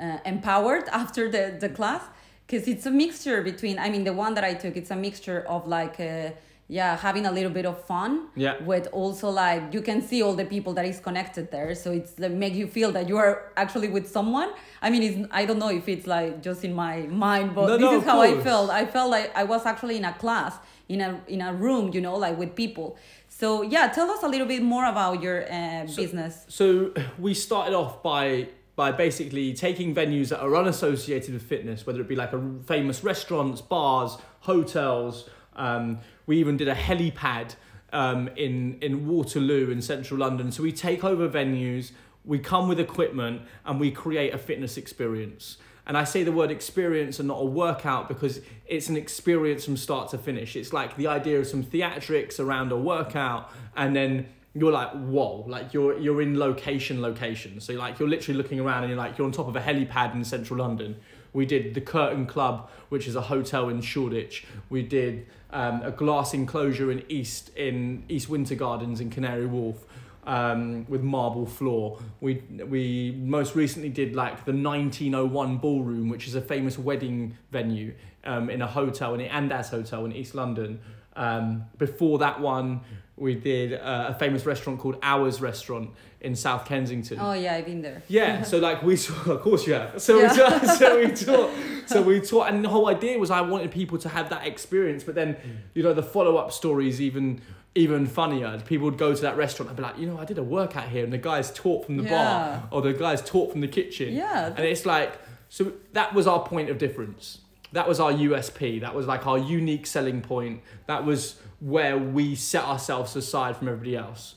uh, 0.00 0.18
empowered 0.24 0.88
after 1.02 1.30
the 1.30 1.56
the 1.60 1.68
class 1.68 2.02
because 2.46 2.66
it's 2.72 2.86
a 2.86 2.90
mixture 2.90 3.40
between 3.42 3.78
i 3.78 3.88
mean 3.88 4.04
the 4.04 4.12
one 4.24 4.34
that 4.34 4.44
i 4.44 4.52
took 4.62 4.76
it's 4.76 4.90
a 4.90 4.96
mixture 4.96 5.40
of 5.54 5.66
like 5.68 5.96
uh, 6.00 6.30
yeah 6.68 6.96
having 6.96 7.24
a 7.26 7.30
little 7.38 7.50
bit 7.58 7.66
of 7.66 7.76
fun 7.92 8.10
Yeah. 8.34 8.56
with 8.70 8.88
also 8.92 9.28
like 9.30 9.62
you 9.74 9.82
can 9.82 10.00
see 10.02 10.22
all 10.22 10.34
the 10.42 10.44
people 10.54 10.72
that 10.78 10.86
is 10.86 10.98
connected 11.00 11.50
there. 11.50 11.74
So 11.74 11.88
it's 11.92 12.12
like 12.18 12.32
make 12.44 12.54
you 12.54 12.66
feel 12.66 12.90
that 12.92 13.08
you 13.10 13.16
are 13.24 13.52
actually 13.56 13.88
with 13.96 14.06
someone. 14.16 14.50
I 14.80 14.88
mean 14.92 15.02
it's 15.08 15.18
i 15.40 15.42
don't 15.46 15.58
know 15.64 15.70
if 15.80 15.86
it's 15.94 16.06
like 16.06 16.32
just 16.48 16.60
in 16.64 16.72
my 16.74 16.94
mind 17.26 17.54
but 17.54 17.66
No, 17.68 17.76
this 17.76 17.90
no, 17.90 17.98
is 17.98 18.04
how 18.10 18.20
i 18.28 18.32
felt. 18.48 18.70
I 18.70 18.84
felt 18.94 19.10
like 19.16 19.28
i 19.42 19.44
was 19.44 19.62
actually 19.72 19.96
in 20.00 20.04
a 20.12 20.14
class 20.24 20.54
in 20.88 21.00
a 21.00 21.10
in 21.34 21.40
a 21.48 21.52
room 21.64 21.84
you 21.94 22.00
know 22.06 22.16
like 22.24 22.36
with 22.42 22.52
people 22.64 22.96
so 23.42 23.62
yeah 23.62 23.88
tell 23.88 24.08
us 24.08 24.22
a 24.22 24.28
little 24.28 24.46
bit 24.46 24.62
more 24.62 24.84
about 24.84 25.20
your 25.20 25.38
uh, 25.52 25.84
business. 25.96 26.44
so 26.46 26.92
we 27.18 27.34
started 27.34 27.74
off 27.74 28.00
by 28.00 28.46
by 28.76 28.92
basically 28.92 29.52
taking 29.52 29.92
venues 29.92 30.28
that 30.28 30.40
are 30.40 30.54
unassociated 30.54 31.34
with 31.34 31.42
fitness 31.42 31.84
whether 31.84 32.00
it 32.00 32.06
be 32.06 32.14
like 32.14 32.32
a 32.32 32.40
famous 32.66 33.02
restaurants 33.02 33.60
bars 33.60 34.16
hotels. 34.40 35.28
Um, 35.56 35.98
we 36.26 36.38
even 36.38 36.56
did 36.56 36.68
a 36.68 36.74
helipad 36.74 37.56
um, 37.92 38.28
in 38.36 38.78
in 38.80 39.08
Waterloo 39.08 39.70
in 39.70 39.82
central 39.82 40.20
London. 40.20 40.52
So 40.52 40.62
we 40.62 40.72
take 40.72 41.02
over 41.02 41.28
venues 41.28 41.90
we 42.24 42.38
come 42.38 42.68
with 42.68 42.78
equipment 42.78 43.42
and 43.64 43.80
we 43.80 43.90
create 43.90 44.32
a 44.32 44.38
fitness 44.38 44.76
experience 44.76 45.56
and 45.86 45.96
I 45.96 46.04
say 46.04 46.22
the 46.22 46.32
word 46.32 46.50
experience 46.50 47.18
and 47.18 47.28
not 47.28 47.40
a 47.40 47.44
workout 47.44 48.08
because 48.08 48.40
it's 48.66 48.88
an 48.88 48.96
experience 48.96 49.64
from 49.64 49.76
start 49.76 50.10
to 50.10 50.18
finish. 50.18 50.54
It's 50.54 50.72
like 50.72 50.96
the 50.96 51.08
idea 51.08 51.40
of 51.40 51.46
some 51.46 51.64
theatrics 51.64 52.38
around 52.38 52.70
a 52.70 52.76
workout, 52.76 53.50
and 53.76 53.94
then 53.94 54.28
you're 54.54 54.72
like, 54.72 54.90
whoa, 54.92 55.44
like 55.48 55.72
you're 55.72 55.98
you're 55.98 56.22
in 56.22 56.38
location, 56.38 57.02
location. 57.02 57.60
So 57.60 57.72
like 57.74 57.98
you're 57.98 58.08
literally 58.08 58.36
looking 58.36 58.60
around 58.60 58.84
and 58.84 58.90
you're 58.90 58.98
like 58.98 59.18
you're 59.18 59.26
on 59.26 59.32
top 59.32 59.48
of 59.48 59.56
a 59.56 59.60
helipad 59.60 60.14
in 60.14 60.24
central 60.24 60.60
London. 60.60 60.96
We 61.32 61.46
did 61.46 61.74
the 61.74 61.80
Curtain 61.80 62.26
Club, 62.26 62.70
which 62.90 63.08
is 63.08 63.16
a 63.16 63.22
hotel 63.22 63.70
in 63.70 63.80
Shoreditch. 63.80 64.44
We 64.68 64.82
did 64.82 65.26
um, 65.50 65.82
a 65.82 65.90
glass 65.90 66.34
enclosure 66.34 66.92
in 66.92 67.02
East 67.08 67.50
in 67.56 68.04
East 68.08 68.28
Winter 68.28 68.54
Gardens 68.54 69.00
in 69.00 69.10
Canary 69.10 69.46
Wharf 69.46 69.84
um, 70.24 70.86
with 70.88 71.02
marble 71.02 71.46
floor. 71.46 71.98
We 72.20 72.42
we 72.68 73.14
most 73.18 73.54
recently 73.54 73.88
did 73.88 74.14
like 74.14 74.44
the 74.44 74.52
1901 74.52 75.58
Ballroom, 75.58 76.08
which 76.08 76.26
is 76.26 76.34
a 76.34 76.40
famous 76.40 76.78
wedding 76.78 77.36
venue 77.50 77.94
um, 78.24 78.50
in 78.50 78.62
a 78.62 78.66
hotel 78.66 79.14
in 79.14 79.20
the 79.20 79.28
Andaz 79.28 79.70
Hotel 79.70 80.04
in 80.04 80.12
East 80.12 80.34
London. 80.34 80.80
Um, 81.14 81.64
before 81.76 82.18
that 82.18 82.40
one, 82.40 82.80
we 83.16 83.34
did 83.34 83.74
uh, 83.74 84.06
a 84.08 84.14
famous 84.14 84.46
restaurant 84.46 84.80
called 84.80 84.96
Ours 85.02 85.40
Restaurant 85.42 85.90
in 86.22 86.34
South 86.34 86.64
Kensington. 86.64 87.18
Oh 87.20 87.32
yeah, 87.34 87.54
I've 87.54 87.66
been 87.66 87.82
there. 87.82 88.02
Yeah, 88.08 88.42
so 88.50 88.58
like 88.58 88.82
we 88.82 88.96
saw, 88.96 89.32
of 89.32 89.42
course 89.42 89.66
you 89.66 89.74
have. 89.74 90.00
So 90.00 90.18
Yeah. 90.20 90.30
we 90.32 90.38
taught, 90.38 90.66
so 90.78 90.98
we 90.98 91.10
taught, 91.10 91.50
so 91.86 92.02
we 92.02 92.20
taught, 92.20 92.48
and 92.48 92.64
the 92.64 92.68
whole 92.70 92.88
idea 92.88 93.18
was 93.18 93.30
I 93.30 93.42
wanted 93.42 93.70
people 93.70 93.98
to 93.98 94.08
have 94.08 94.30
that 94.30 94.46
experience. 94.46 95.04
But 95.04 95.14
then, 95.14 95.36
you 95.74 95.82
know, 95.82 95.92
the 95.92 96.02
follow 96.02 96.36
up 96.36 96.50
stories 96.52 97.00
even 97.00 97.42
even 97.74 98.06
funnier. 98.06 98.60
People 98.66 98.84
would 98.86 98.98
go 98.98 99.14
to 99.14 99.22
that 99.22 99.36
restaurant 99.36 99.68
and 99.70 99.76
be 99.76 99.82
like, 99.82 99.98
you 99.98 100.06
know, 100.06 100.18
I 100.18 100.24
did 100.24 100.38
a 100.38 100.42
workout 100.42 100.88
here, 100.88 101.04
and 101.04 101.12
the 101.12 101.18
guys 101.18 101.50
taught 101.52 101.86
from 101.86 101.96
the 101.96 102.04
Yeah. 102.04 102.10
bar, 102.10 102.68
or 102.70 102.82
the 102.82 102.92
guys 102.92 103.22
taught 103.22 103.50
from 103.52 103.60
the 103.60 103.68
kitchen. 103.68 104.12
Yeah. 104.14 104.46
and 104.56 104.60
it's 104.60 104.84
like, 104.86 105.18
so 105.48 105.72
that 105.92 106.14
was 106.14 106.26
our 106.26 106.40
point 106.44 106.70
of 106.70 106.78
difference. 106.78 107.38
That 107.72 107.88
was 107.88 107.98
our 108.00 108.12
USP. 108.12 108.80
That 108.80 108.94
was 108.94 109.06
like 109.06 109.26
our 109.26 109.38
unique 109.38 109.86
selling 109.86 110.20
point. 110.20 110.60
That 110.86 111.06
was 111.06 111.36
where 111.60 111.96
we 111.96 112.34
set 112.34 112.64
ourselves 112.64 113.16
aside 113.16 113.56
from 113.56 113.68
everybody 113.68 113.96
else. 113.96 114.34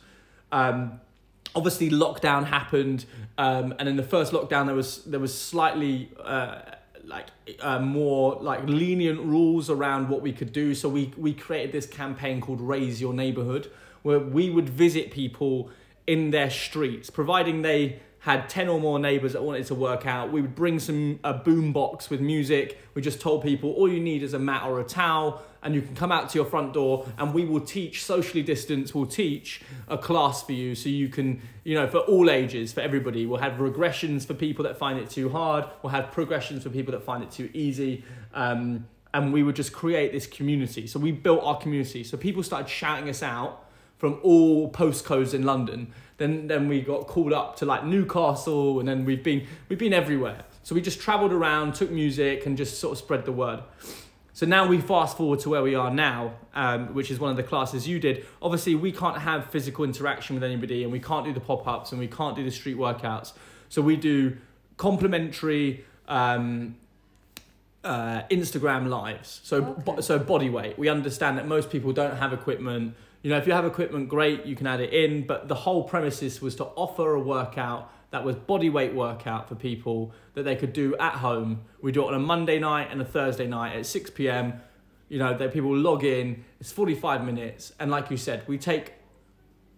Um, 0.52 1.02
obviously 1.54 1.90
lockdown 1.90 2.46
happened 2.46 3.06
um, 3.38 3.74
and 3.80 3.88
in 3.88 3.96
the 3.96 4.04
first 4.04 4.34
lockdown 4.34 4.66
there 4.66 4.76
was 4.76 5.04
there 5.06 5.22
was 5.22 5.34
slightly 5.40 6.12
uh, 6.22 6.60
like 7.08 7.28
uh, 7.62 7.80
more 7.80 8.36
like 8.42 8.62
lenient 8.66 9.20
rules 9.20 9.70
around 9.70 10.10
what 10.10 10.22
we 10.22 10.32
could 10.32 10.52
do. 10.52 10.74
So 10.76 10.90
we 10.90 11.14
we 11.18 11.34
created 11.34 11.72
this 11.72 11.86
campaign 11.86 12.42
called 12.42 12.62
raise 12.62 13.02
your 13.02 13.14
neighborhood 13.14 13.72
where 14.04 14.20
we 14.20 14.50
would 14.50 14.70
visit 14.70 15.12
people 15.12 15.70
in 16.08 16.30
their 16.30 16.50
streets 16.50 17.10
providing 17.10 17.64
they 17.64 18.00
had 18.26 18.50
10 18.50 18.70
or 18.70 18.80
more 18.80 18.98
neighbors 18.98 19.34
that 19.34 19.44
wanted 19.44 19.68
to 19.68 19.76
work 19.76 20.08
out. 20.08 20.32
We 20.32 20.42
would 20.42 20.56
bring 20.56 20.80
some 20.80 21.20
a 21.24 21.32
boom 21.32 21.72
box 21.72 22.10
with 22.10 22.22
music. 22.22 22.80
We 22.96 23.04
just 23.04 23.22
told 23.22 23.44
people 23.44 23.72
all 23.74 23.88
you 23.88 24.00
need 24.00 24.24
is 24.24 24.34
a 24.34 24.40
mat 24.40 24.64
or 24.64 24.80
a 24.80 24.84
towel 24.84 25.44
and 25.62 25.76
you 25.76 25.82
can 25.84 25.96
come 25.96 26.12
out 26.12 26.32
to 26.32 26.40
your 26.40 26.46
front 26.46 26.74
door 26.74 27.08
and 27.20 27.36
we 27.36 27.46
will 27.46 27.60
teach 27.60 28.04
socially 28.04 28.42
distance 28.42 28.96
we'll 28.96 29.06
teach 29.06 29.62
a 29.88 29.98
class 29.98 30.42
for 30.42 30.54
you 30.54 30.74
so 30.74 30.90
you 30.90 31.08
can 31.08 31.40
you 31.64 31.76
know 31.76 31.88
for 31.88 32.00
all 32.00 32.32
ages 32.32 32.74
for 32.74 32.82
everybody. 32.82 33.28
We'll 33.28 33.42
have 33.42 33.60
regressions 33.60 34.26
for 34.26 34.34
people 34.34 34.64
that 34.64 34.76
find 34.76 34.98
it 34.98 35.12
too 35.12 35.30
hard. 35.30 35.66
We'll 35.84 35.92
have 35.92 36.12
progressions 36.12 36.64
for 36.64 36.70
people 36.72 36.94
that 36.94 37.04
find 37.04 37.22
it 37.22 37.30
too 37.30 37.52
easy. 37.54 38.04
Um, 38.34 38.88
and 39.14 39.34
we 39.34 39.44
would 39.44 39.56
just 39.56 39.72
create 39.72 40.12
this 40.12 40.26
community. 40.26 40.88
So 40.88 41.00
we 41.00 41.12
built 41.12 41.44
our 41.44 41.60
community. 41.60 42.04
So 42.04 42.18
people 42.18 42.42
started 42.42 42.70
shouting 42.70 43.08
us 43.08 43.22
out 43.22 43.66
from 43.98 44.20
all 44.24 44.72
postcodes 44.72 45.34
in 45.34 45.44
london 45.44 45.94
then 46.18 46.48
then 46.48 46.68
we 46.68 46.82
got 46.82 47.08
called 47.08 47.34
up 47.34 47.56
to 47.58 47.66
like 47.66 47.86
newcastle 47.86 48.80
and 48.80 48.88
then 48.88 49.06
we've 49.06 49.24
been 49.24 49.46
we've 49.70 49.80
been 49.80 49.94
everywhere 49.94 50.44
so 50.64 50.74
we 50.74 50.82
just 50.82 51.00
traveled 51.00 51.34
around 51.34 51.76
took 51.76 51.92
music 51.92 52.46
and 52.46 52.58
just 52.58 52.80
sort 52.80 52.92
of 52.94 52.98
spread 52.98 53.26
the 53.26 53.32
word 53.32 53.62
so 54.36 54.46
now 54.46 54.68
we 54.68 54.82
fast 54.82 55.16
forward 55.16 55.40
to 55.40 55.50
where 55.50 55.64
we 55.64 55.76
are 55.76 55.90
now, 55.90 56.34
um, 56.54 56.94
which 56.94 57.10
is 57.10 57.22
one 57.22 57.32
of 57.32 57.38
the 57.38 57.44
classes 57.44 57.88
you 57.88 58.02
did. 58.02 58.26
Obviously, 58.42 58.76
we 58.76 58.92
can't 58.92 59.20
have 59.20 59.50
physical 59.50 59.86
interaction 59.86 60.36
with 60.36 60.44
anybody, 60.44 60.84
and 60.84 60.92
we 60.92 61.00
can't 61.00 61.24
do 61.24 61.32
the 61.32 61.40
pop 61.40 61.66
ups, 61.66 61.94
and 61.94 62.02
we 62.02 62.08
can't 62.10 62.36
do 62.36 62.44
the 62.44 62.52
street 62.52 62.76
workouts. 62.76 63.32
So 63.70 63.82
we 63.82 63.96
do 63.96 64.36
complimentary 64.76 65.86
um, 66.10 66.76
uh, 67.86 68.24
Instagram 68.30 68.90
lives. 68.90 69.40
So 69.46 69.62
bo- 69.62 70.02
so 70.02 70.20
body 70.20 70.50
weight. 70.50 70.78
We 70.78 70.90
understand 70.90 71.38
that 71.38 71.48
most 71.48 71.70
people 71.70 71.94
don't 71.94 72.18
have 72.18 72.34
equipment. 72.34 72.94
You 73.26 73.32
know, 73.32 73.38
if 73.38 73.48
you 73.48 73.54
have 73.54 73.66
equipment, 73.66 74.08
great, 74.08 74.46
you 74.46 74.56
can 74.56 74.68
add 74.68 74.80
it 74.82 74.94
in. 74.94 75.26
But 75.26 75.48
the 75.48 75.56
whole 75.56 75.84
premises 75.84 76.44
was 76.44 76.54
to 76.58 76.66
offer 76.66 77.16
a 77.16 77.20
workout 77.20 77.92
that 78.12 78.24
was 78.24 78.36
body 78.36 78.70
weight 78.70 78.94
workout 78.94 79.50
for 79.50 79.56
people 79.56 80.14
that 80.36 80.44
they 80.44 80.56
could 80.56 80.74
do 80.74 80.96
at 80.98 81.14
home. 81.14 81.62
We 81.82 81.92
do 81.92 82.04
it 82.04 82.10
on 82.10 82.14
a 82.14 82.20
Monday 82.20 82.60
night 82.60 82.90
and 82.92 83.02
a 83.02 83.04
Thursday 83.06 83.48
night 83.48 83.76
at 83.78 83.88
6 83.88 84.12
p.m. 84.12 84.62
You 85.10 85.18
know, 85.18 85.36
that 85.36 85.52
people 85.52 85.76
log 85.76 86.04
in. 86.04 86.46
It's 86.60 86.72
45 86.72 87.26
minutes, 87.26 87.74
and 87.80 87.90
like 87.90 88.12
you 88.12 88.18
said, 88.18 88.48
we 88.48 88.60
take 88.60 88.94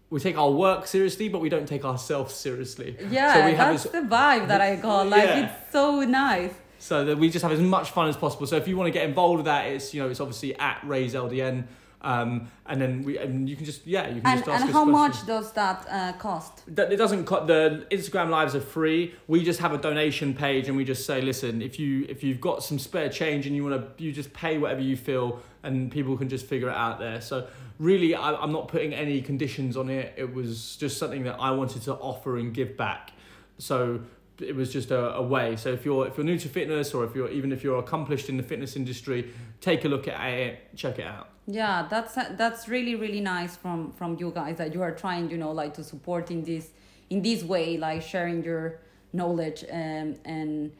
we 0.10 0.20
take 0.20 0.38
our 0.38 0.52
work 0.52 0.86
seriously, 0.86 1.30
but 1.30 1.40
we 1.40 1.48
don't 1.48 1.70
take 1.70 1.86
ourselves 1.86 2.36
seriously. 2.36 2.98
Yeah, 3.10 3.34
so 3.34 3.46
we 3.46 3.54
have 3.54 3.72
that's 3.72 3.86
as- 3.86 3.92
the 3.94 4.00
vibe 4.00 4.50
that 4.50 4.60
I 4.60 4.76
got. 4.76 5.08
Like 5.08 5.24
Yeah. 5.24 5.46
it's 5.46 5.72
so 5.72 6.02
nice. 6.02 6.52
so 6.80 7.06
that 7.06 7.18
we 7.18 7.30
just 7.30 7.44
have 7.44 7.54
as 7.54 7.62
much 7.62 7.92
fun 7.92 8.10
as 8.10 8.18
possible. 8.18 8.46
So 8.46 8.58
if 8.58 8.68
you 8.68 8.76
want 8.76 8.88
to 8.88 8.92
get 8.92 9.08
involved 9.08 9.38
with 9.38 9.46
that, 9.46 9.68
it's 9.68 9.94
you 9.94 10.04
know 10.04 10.10
it's 10.10 10.20
obviously 10.20 10.54
at 10.60 10.82
Raise 10.84 11.14
LDN, 11.14 11.64
um, 12.02 12.50
and 12.68 12.80
then 12.80 13.04
we 13.04 13.18
and 13.18 13.50
you 13.50 13.56
can 13.56 13.66
just 13.66 13.86
yeah 13.88 14.08
you 14.08 14.22
can 14.22 14.28
And 14.32 14.40
just 14.40 14.50
ask 14.50 14.66
and 14.66 14.72
how 14.74 14.86
questions. 14.86 15.18
much 15.18 15.28
does 15.28 15.52
that 15.54 15.88
uh, 15.90 16.14
cost? 16.14 16.64
That 16.76 16.92
it 16.92 16.98
doesn't 16.98 17.26
cut 17.26 17.48
the 17.48 17.88
Instagram 17.90 18.30
lives 18.30 18.56
are 18.56 18.62
free. 18.62 19.16
We 19.28 19.44
just 19.44 19.60
have 19.60 19.74
a 19.74 19.78
donation 19.78 20.34
page 20.34 20.68
and 20.68 20.78
we 20.78 20.86
just 20.86 21.06
say, 21.06 21.22
listen, 21.22 21.62
if 21.62 21.80
you 21.80 22.06
if 22.08 22.24
you've 22.24 22.40
got 22.42 22.64
some 22.64 22.78
spare 22.80 23.10
change 23.10 23.48
and 23.48 23.56
you 23.56 23.64
want 23.64 23.98
to, 23.98 24.04
you 24.04 24.12
just 24.12 24.32
pay 24.34 24.58
whatever 24.58 24.82
you 24.82 24.96
feel, 24.96 25.42
and 25.64 25.92
people 25.92 26.16
can 26.18 26.30
just 26.30 26.46
figure 26.46 26.70
it 26.70 26.76
out 26.76 27.00
there. 27.00 27.20
So 27.20 27.48
really, 27.80 28.14
I, 28.16 28.34
I'm 28.36 28.52
not 28.52 28.68
putting 28.68 28.94
any 28.94 29.22
conditions 29.22 29.76
on 29.76 29.90
it. 29.90 30.14
It 30.18 30.34
was 30.34 30.76
just 30.78 30.98
something 30.98 31.24
that 31.24 31.38
I 31.40 31.52
wanted 31.52 31.82
to 31.84 31.94
offer 31.96 32.38
and 32.38 32.54
give 32.54 32.78
back. 32.78 33.12
So 33.58 34.02
it 34.40 34.56
was 34.56 34.72
just 34.72 34.92
a, 34.92 35.16
a 35.16 35.22
way. 35.22 35.56
So 35.56 35.72
if 35.72 35.86
you're 35.86 36.08
if 36.08 36.18
you're 36.18 36.26
new 36.26 36.38
to 36.38 36.50
fitness 36.50 36.94
or 36.94 37.04
if 37.04 37.16
you're 37.16 37.30
even 37.30 37.52
if 37.52 37.64
you're 37.64 37.80
accomplished 37.80 38.30
in 38.30 38.38
the 38.38 38.44
fitness 38.44 38.76
industry, 38.76 39.32
take 39.62 39.86
a 39.86 39.88
look 39.88 40.08
at 40.08 40.30
it, 40.30 40.76
check 40.76 41.00
it 41.00 41.06
out. 41.06 41.30
Yeah, 41.48 41.88
that's 41.90 42.16
that's 42.16 42.68
really 42.68 42.96
really 42.96 43.22
nice 43.22 43.56
from 43.56 43.94
from 43.94 44.18
you 44.20 44.32
guys 44.32 44.58
that 44.58 44.74
you 44.74 44.82
are 44.82 44.92
trying, 44.92 45.30
you 45.30 45.38
know, 45.38 45.52
like 45.52 45.74
to 45.76 45.84
support 45.84 46.32
in 46.32 46.44
this 46.44 46.70
in 47.10 47.22
this 47.22 47.44
way, 47.44 47.78
like 47.78 48.02
sharing 48.02 48.44
your 48.44 48.80
knowledge 49.14 49.64
um, 49.72 50.16
and 50.26 50.72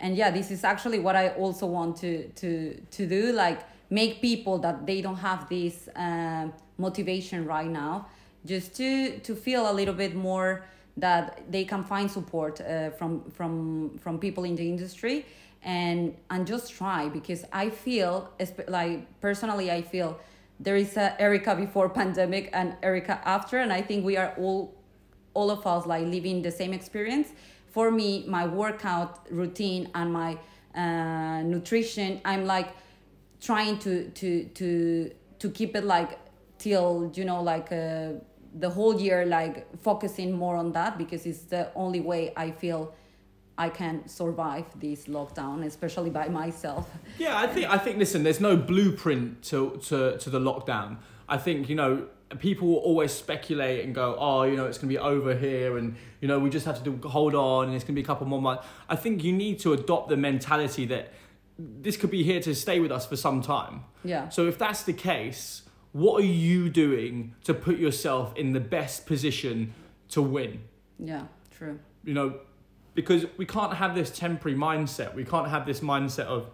and 0.00 0.16
yeah, 0.16 0.30
this 0.30 0.50
is 0.50 0.64
actually 0.64 0.98
what 0.98 1.16
I 1.16 1.28
also 1.30 1.66
want 1.66 1.96
to 1.98 2.28
to 2.28 2.80
to 2.90 3.06
do, 3.06 3.32
like 3.32 3.60
make 3.90 4.20
people 4.20 4.58
that 4.58 4.86
they 4.86 5.00
don't 5.00 5.16
have 5.16 5.48
this 5.48 5.88
um, 5.94 6.52
motivation 6.78 7.46
right 7.46 7.68
now, 7.68 8.08
just 8.44 8.74
to 8.76 9.18
to 9.20 9.34
feel 9.34 9.70
a 9.70 9.72
little 9.72 9.94
bit 9.94 10.14
more 10.14 10.64
that 10.96 11.50
they 11.50 11.64
can 11.64 11.82
find 11.82 12.10
support 12.10 12.60
uh, 12.60 12.90
from 12.90 13.30
from 13.30 13.98
from 13.98 14.18
people 14.18 14.44
in 14.44 14.54
the 14.56 14.68
industry. 14.68 15.26
And 15.62 16.14
and 16.30 16.46
just 16.46 16.72
try 16.72 17.08
because 17.08 17.44
I 17.52 17.70
feel 17.70 18.28
like 18.68 19.20
personally 19.20 19.70
I 19.70 19.82
feel 19.82 20.18
there 20.60 20.76
is 20.76 20.96
a 20.96 21.20
Erica 21.20 21.56
before 21.56 21.88
pandemic 22.00 22.50
and 22.52 22.76
Erica 22.82 23.20
after 23.24 23.58
and 23.58 23.72
I 23.72 23.82
think 23.82 24.04
we 24.04 24.16
are 24.16 24.34
all 24.36 24.74
all 25.32 25.50
of 25.50 25.66
us 25.66 25.86
like 25.86 26.06
living 26.06 26.42
the 26.42 26.50
same 26.50 26.72
experience. 26.72 27.28
For 27.70 27.90
me 27.90 28.24
my 28.28 28.46
workout 28.46 29.26
routine 29.30 29.90
and 29.94 30.12
my 30.12 30.38
uh, 30.74 31.42
nutrition 31.42 32.20
I'm 32.24 32.44
like 32.44 32.68
trying 33.40 33.78
to 33.80 34.10
to 34.10 34.44
to 34.44 35.10
to 35.38 35.50
keep 35.50 35.74
it 35.76 35.84
like 35.84 36.18
till 36.58 37.10
you 37.14 37.24
know 37.24 37.42
like 37.42 37.72
uh, 37.72 38.12
the 38.54 38.70
whole 38.70 39.00
year 39.00 39.26
like 39.26 39.66
focusing 39.82 40.32
more 40.32 40.56
on 40.56 40.72
that 40.72 40.96
because 40.96 41.26
it's 41.26 41.42
the 41.42 41.72
only 41.74 42.00
way 42.00 42.32
I 42.36 42.50
feel 42.50 42.94
I 43.58 43.68
can 43.68 44.08
survive 44.08 44.66
this 44.80 45.06
lockdown 45.06 45.64
especially 45.64 46.10
by 46.10 46.28
myself 46.28 46.88
Yeah, 47.18 47.38
I 47.38 47.46
think 47.46 47.70
I 47.70 47.78
think 47.78 47.98
listen, 47.98 48.22
there's 48.22 48.40
no 48.40 48.56
blueprint 48.56 49.42
to 49.44 49.78
to 49.88 50.18
to 50.18 50.30
the 50.30 50.40
lockdown. 50.40 50.98
I 51.28 51.38
think 51.38 51.68
you 51.68 51.74
know 51.74 52.06
people 52.38 52.68
will 52.68 52.76
always 52.76 53.12
speculate 53.12 53.84
and 53.84 53.94
go, 53.94 54.16
oh, 54.18 54.42
you 54.42 54.56
know, 54.56 54.66
it's 54.66 54.78
going 54.78 54.88
to 54.88 54.94
be 54.94 54.98
over 54.98 55.34
here, 55.34 55.78
and 55.78 55.96
you 56.20 56.28
know, 56.28 56.38
we 56.38 56.50
just 56.50 56.66
have 56.66 56.82
to 56.82 56.90
do, 56.90 57.08
hold 57.08 57.34
on, 57.34 57.66
and 57.66 57.74
it's 57.74 57.84
going 57.84 57.94
to 57.94 58.00
be 58.00 58.02
a 58.02 58.06
couple 58.06 58.26
more 58.26 58.40
months. 58.40 58.66
I 58.88 58.96
think 58.96 59.22
you 59.22 59.32
need 59.32 59.58
to 59.60 59.72
adopt 59.72 60.08
the 60.08 60.16
mentality 60.16 60.86
that 60.86 61.12
this 61.58 61.96
could 61.96 62.10
be 62.10 62.22
here 62.22 62.40
to 62.40 62.54
stay 62.54 62.80
with 62.80 62.90
us 62.90 63.06
for 63.06 63.16
some 63.16 63.42
time. 63.42 63.84
yeah 64.04 64.28
So 64.28 64.46
if 64.48 64.58
that's 64.58 64.82
the 64.82 64.92
case, 64.92 65.62
what 65.94 66.22
are 66.22 66.26
you 66.26 66.68
doing 66.68 67.34
to 67.44 67.54
put 67.54 67.78
yourself 67.78 68.36
in 68.36 68.52
the 68.52 68.60
best 68.60 69.06
position 69.06 69.72
to 70.08 70.20
win? 70.20 70.60
yeah 70.98 71.22
true 71.50 71.78
you 72.04 72.14
know, 72.14 72.34
because 72.94 73.26
we 73.36 73.46
can't 73.46 73.74
have 73.74 73.94
this 73.94 74.10
temporary 74.10 74.56
mindset. 74.56 75.14
We 75.14 75.24
can't 75.24 75.48
have 75.48 75.66
this 75.66 75.80
mindset 75.80 76.26
of, 76.26 76.50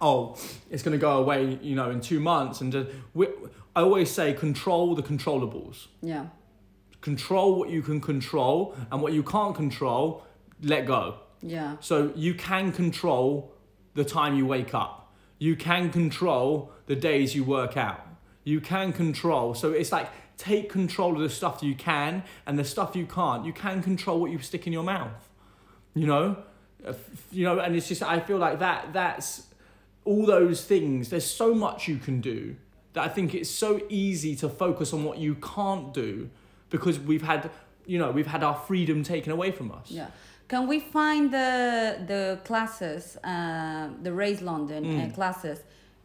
oh, 0.00 0.38
it's 0.70 0.82
going 0.82 0.92
to 0.92 0.98
go 0.98 1.18
away, 1.18 1.58
you 1.60 1.74
know, 1.74 1.90
in 1.90 2.00
two 2.00 2.20
months. 2.20 2.60
And 2.60 2.72
just, 2.72 2.90
we, 3.12 3.26
I 3.76 3.82
always 3.82 4.10
say, 4.10 4.32
control 4.32 4.94
the 4.94 5.02
controllables. 5.02 5.88
yeah 6.02 6.26
Control 7.00 7.56
what 7.56 7.68
you 7.68 7.82
can 7.82 8.00
control, 8.00 8.74
and 8.90 9.02
what 9.02 9.12
you 9.12 9.22
can't 9.22 9.54
control, 9.54 10.24
let 10.62 10.86
go. 10.86 11.18
yeah 11.42 11.76
So 11.80 12.12
you 12.14 12.32
can 12.34 12.72
control 12.72 13.52
the 13.94 14.04
time 14.04 14.36
you 14.36 14.46
wake 14.46 14.72
up. 14.72 15.12
You 15.38 15.56
can 15.56 15.90
control 15.90 16.72
the 16.86 16.96
days 16.96 17.34
you 17.34 17.44
work 17.44 17.76
out. 17.76 18.06
You 18.44 18.60
can 18.60 18.92
control. 18.92 19.54
So 19.54 19.72
it's 19.72 19.92
like 19.92 20.08
take 20.36 20.68
control 20.70 21.14
of 21.14 21.20
the 21.20 21.30
stuff 21.30 21.62
you 21.62 21.74
can 21.74 22.22
and 22.46 22.58
the 22.58 22.64
stuff 22.64 22.94
you 22.96 23.06
can't. 23.06 23.44
You 23.44 23.52
can 23.52 23.82
control 23.82 24.20
what 24.20 24.30
you 24.30 24.38
stick 24.38 24.66
in 24.66 24.72
your 24.72 24.84
mouth. 24.84 25.28
You 25.94 26.06
know, 26.06 26.36
Uh, 26.86 26.92
you 27.32 27.44
know, 27.46 27.58
and 27.60 27.74
it's 27.76 27.88
just 27.88 28.02
I 28.02 28.20
feel 28.20 28.36
like 28.38 28.58
that. 28.58 28.92
That's 28.92 29.46
all 30.04 30.26
those 30.26 30.64
things. 30.66 31.08
There's 31.08 31.24
so 31.42 31.54
much 31.54 31.88
you 31.88 31.96
can 31.98 32.20
do 32.20 32.56
that 32.92 33.02
I 33.04 33.08
think 33.08 33.34
it's 33.34 33.48
so 33.50 33.80
easy 33.88 34.36
to 34.36 34.48
focus 34.48 34.92
on 34.92 35.02
what 35.04 35.16
you 35.18 35.34
can't 35.36 35.94
do 35.94 36.28
because 36.70 37.00
we've 37.00 37.22
had, 37.32 37.50
you 37.86 37.98
know, 37.98 38.10
we've 38.10 38.26
had 38.36 38.42
our 38.44 38.54
freedom 38.68 39.02
taken 39.02 39.32
away 39.32 39.50
from 39.50 39.70
us. 39.72 39.90
Yeah. 39.90 40.08
Can 40.48 40.66
we 40.68 40.78
find 40.78 41.30
the 41.30 41.50
the 42.12 42.38
classes, 42.44 43.16
uh, 43.24 43.88
the 44.02 44.12
Raise 44.12 44.42
London 44.42 44.84
uh, 44.84 45.06
Mm. 45.06 45.14
classes? 45.14 45.58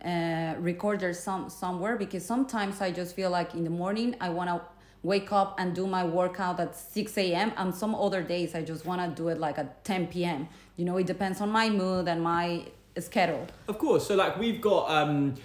Uh, 0.04 0.56
recorder 0.60 1.14
some 1.14 1.50
somewhere 1.50 1.98
because 1.98 2.26
sometimes 2.26 2.82
I 2.82 2.92
just 2.92 3.16
feel 3.16 3.30
like 3.30 3.54
in 3.54 3.64
the 3.64 3.70
morning 3.70 4.16
I 4.22 4.30
want 4.30 4.50
to 4.50 4.62
wake 5.04 5.32
up 5.32 5.56
and 5.60 5.74
do 5.74 5.88
my 5.88 6.04
workout 6.04 6.60
at 6.60 6.76
6 6.76 7.18
a.m. 7.18 7.54
and 7.58 7.74
some 7.74 7.96
other 7.96 8.22
days 8.22 8.56
I 8.56 8.62
just 8.62 8.86
want 8.86 9.02
to 9.02 9.22
do 9.22 9.30
it 9.30 9.40
like 9.40 9.58
at 9.58 9.84
10 9.86 10.08
p.m. 10.08 10.48
You 10.78 10.86
know, 10.86 10.98
it 10.98 11.08
depends 11.08 11.42
on 11.42 11.50
my 11.50 11.70
mood 11.70 12.08
and 12.08 12.22
my 12.22 12.66
schedule. 12.98 13.48
Of 13.68 13.78
course. 13.78 14.08
So 14.08 14.16
like 14.16 14.38
we've 14.38 14.62
got 14.62 14.90
um, 14.90 15.36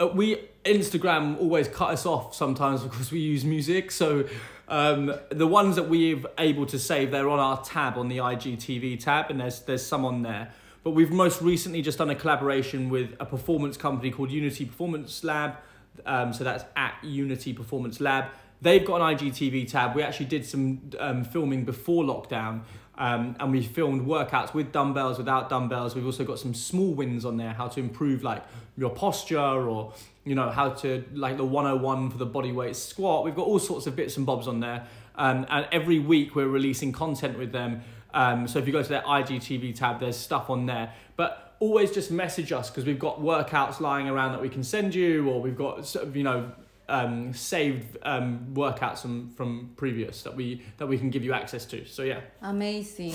uh, 0.00 0.08
we 0.08 0.38
Instagram 0.64 1.38
always 1.38 1.68
cut 1.68 1.90
us 1.90 2.06
off 2.06 2.34
sometimes 2.34 2.82
because 2.88 3.10
we 3.10 3.20
use 3.20 3.44
music. 3.44 3.90
So 3.90 4.26
um, 4.68 5.14
the 5.30 5.46
ones 5.46 5.76
that 5.76 5.88
we're 5.88 6.22
able 6.38 6.66
to 6.66 6.78
save, 6.78 7.10
they're 7.10 7.28
on 7.28 7.38
our 7.38 7.62
tab 7.62 7.98
on 7.98 8.08
the 8.08 8.18
IGTV 8.18 9.00
tab, 9.00 9.30
and 9.30 9.40
there's 9.40 9.60
there's 9.60 9.84
some 9.84 10.04
on 10.04 10.22
there. 10.22 10.52
But 10.84 10.90
we've 10.90 11.10
most 11.10 11.40
recently 11.40 11.80
just 11.80 11.96
done 11.96 12.10
a 12.10 12.14
collaboration 12.14 12.90
with 12.90 13.16
a 13.18 13.24
performance 13.24 13.78
company 13.78 14.10
called 14.10 14.30
Unity 14.30 14.66
Performance 14.66 15.24
Lab. 15.24 15.56
Um, 16.04 16.34
so 16.34 16.44
that's 16.44 16.64
at 16.76 17.02
Unity 17.02 17.54
Performance 17.54 18.00
Lab. 18.00 18.26
They've 18.60 18.84
got 18.84 19.00
an 19.00 19.16
IGTV 19.16 19.70
tab. 19.70 19.96
We 19.96 20.02
actually 20.02 20.26
did 20.26 20.44
some 20.44 20.90
um, 20.98 21.24
filming 21.24 21.64
before 21.64 22.04
lockdown, 22.04 22.62
um, 22.96 23.34
and 23.40 23.50
we 23.50 23.62
filmed 23.62 24.06
workouts 24.06 24.52
with 24.52 24.72
dumbbells, 24.72 25.18
without 25.18 25.48
dumbbells. 25.48 25.94
We've 25.94 26.04
also 26.04 26.24
got 26.24 26.38
some 26.38 26.54
small 26.54 26.92
wins 26.92 27.24
on 27.24 27.36
there, 27.38 27.52
how 27.54 27.68
to 27.68 27.80
improve 27.80 28.22
like 28.22 28.42
your 28.76 28.90
posture 28.90 29.38
or 29.38 29.92
you 30.24 30.34
know 30.34 30.50
how 30.50 30.70
to 30.70 31.04
like 31.12 31.36
the 31.36 31.44
101 31.44 32.10
for 32.10 32.18
the 32.18 32.26
body 32.26 32.52
weight 32.52 32.76
squat. 32.76 33.24
We've 33.24 33.34
got 33.34 33.46
all 33.46 33.58
sorts 33.58 33.86
of 33.86 33.96
bits 33.96 34.16
and 34.16 34.24
bobs 34.26 34.48
on 34.48 34.60
there, 34.60 34.86
um, 35.16 35.46
and 35.48 35.66
every 35.72 35.98
week 35.98 36.34
we're 36.34 36.48
releasing 36.48 36.92
content 36.92 37.38
with 37.38 37.52
them. 37.52 37.82
Um, 38.14 38.48
so 38.48 38.58
if 38.58 38.66
you 38.66 38.72
go 38.72 38.82
to 38.82 38.88
their 38.88 39.02
IGTV 39.02 39.74
tab, 39.74 40.00
there's 40.00 40.16
stuff 40.16 40.48
on 40.48 40.66
there. 40.66 40.94
But 41.16 41.56
always 41.60 41.90
just 41.90 42.10
message 42.10 42.52
us 42.52 42.70
because 42.70 42.84
we've 42.84 42.98
got 42.98 43.20
workouts 43.20 43.80
lying 43.80 44.08
around 44.08 44.32
that 44.32 44.40
we 44.40 44.48
can 44.48 44.64
send 44.64 44.94
you, 44.94 45.28
or 45.28 45.40
we've 45.40 45.56
got 45.56 45.84
sort 45.84 46.06
of, 46.06 46.16
you 46.16 46.22
know 46.22 46.52
um, 46.88 47.32
saved 47.32 47.96
um, 48.02 48.46
workouts 48.52 49.00
from, 49.00 49.30
from 49.30 49.72
previous 49.76 50.22
that 50.22 50.34
we 50.34 50.62
that 50.78 50.86
we 50.86 50.98
can 50.98 51.10
give 51.10 51.24
you 51.24 51.32
access 51.32 51.64
to. 51.66 51.86
So 51.86 52.02
yeah. 52.02 52.20
Amazing. 52.42 53.14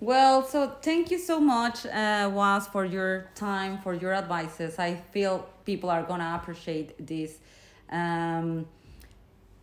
Well, 0.00 0.44
so 0.44 0.76
thank 0.80 1.10
you 1.10 1.18
so 1.18 1.40
much, 1.40 1.84
uh, 1.86 2.30
Was, 2.32 2.68
for 2.68 2.84
your 2.84 3.30
time, 3.34 3.78
for 3.78 3.94
your 3.94 4.14
advices. 4.14 4.78
I 4.78 4.94
feel 5.12 5.48
people 5.64 5.90
are 5.90 6.04
gonna 6.04 6.38
appreciate 6.40 7.04
this. 7.04 7.38
Um, 7.90 8.66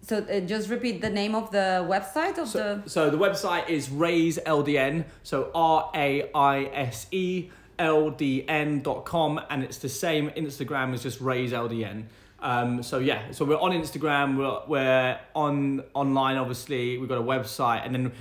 so 0.06 0.18
uh, 0.18 0.40
just 0.42 0.70
repeat 0.70 1.02
the 1.02 1.10
name 1.10 1.34
of 1.34 1.50
the 1.52 1.86
website 1.90 2.38
of 2.38 2.48
so, 2.48 2.82
the. 2.84 2.90
So 2.90 3.10
the 3.10 3.18
website 3.18 3.70
is 3.70 3.90
Raise 3.90 4.38
LDN. 4.38 5.06
So 5.24 5.50
R 5.56 5.90
A 5.96 6.30
I 6.34 6.66
S 6.66 7.08
E 7.12 7.50
L 7.80 8.12
D 8.12 8.46
N 8.48 8.82
dot 8.82 9.06
com, 9.06 9.42
and 9.50 9.64
it's 9.64 9.80
the 9.80 9.90
same 9.90 10.30
Instagram 10.32 10.94
as 10.94 11.02
just 11.02 11.22
Raise 11.22 11.52
LDN. 11.52 12.04
Um, 12.40 12.84
so 12.84 13.00
yeah, 13.00 13.32
so 13.32 13.46
we're 13.46 13.58
on 13.58 13.72
Instagram, 13.72 14.38
we're, 14.38 14.62
we're 14.68 15.20
on 15.34 15.84
online. 15.96 16.38
Obviously, 16.38 17.00
we've 17.00 17.10
got 17.10 17.18
a 17.18 17.24
website, 17.24 17.84
and 17.84 17.96
then 17.96 18.12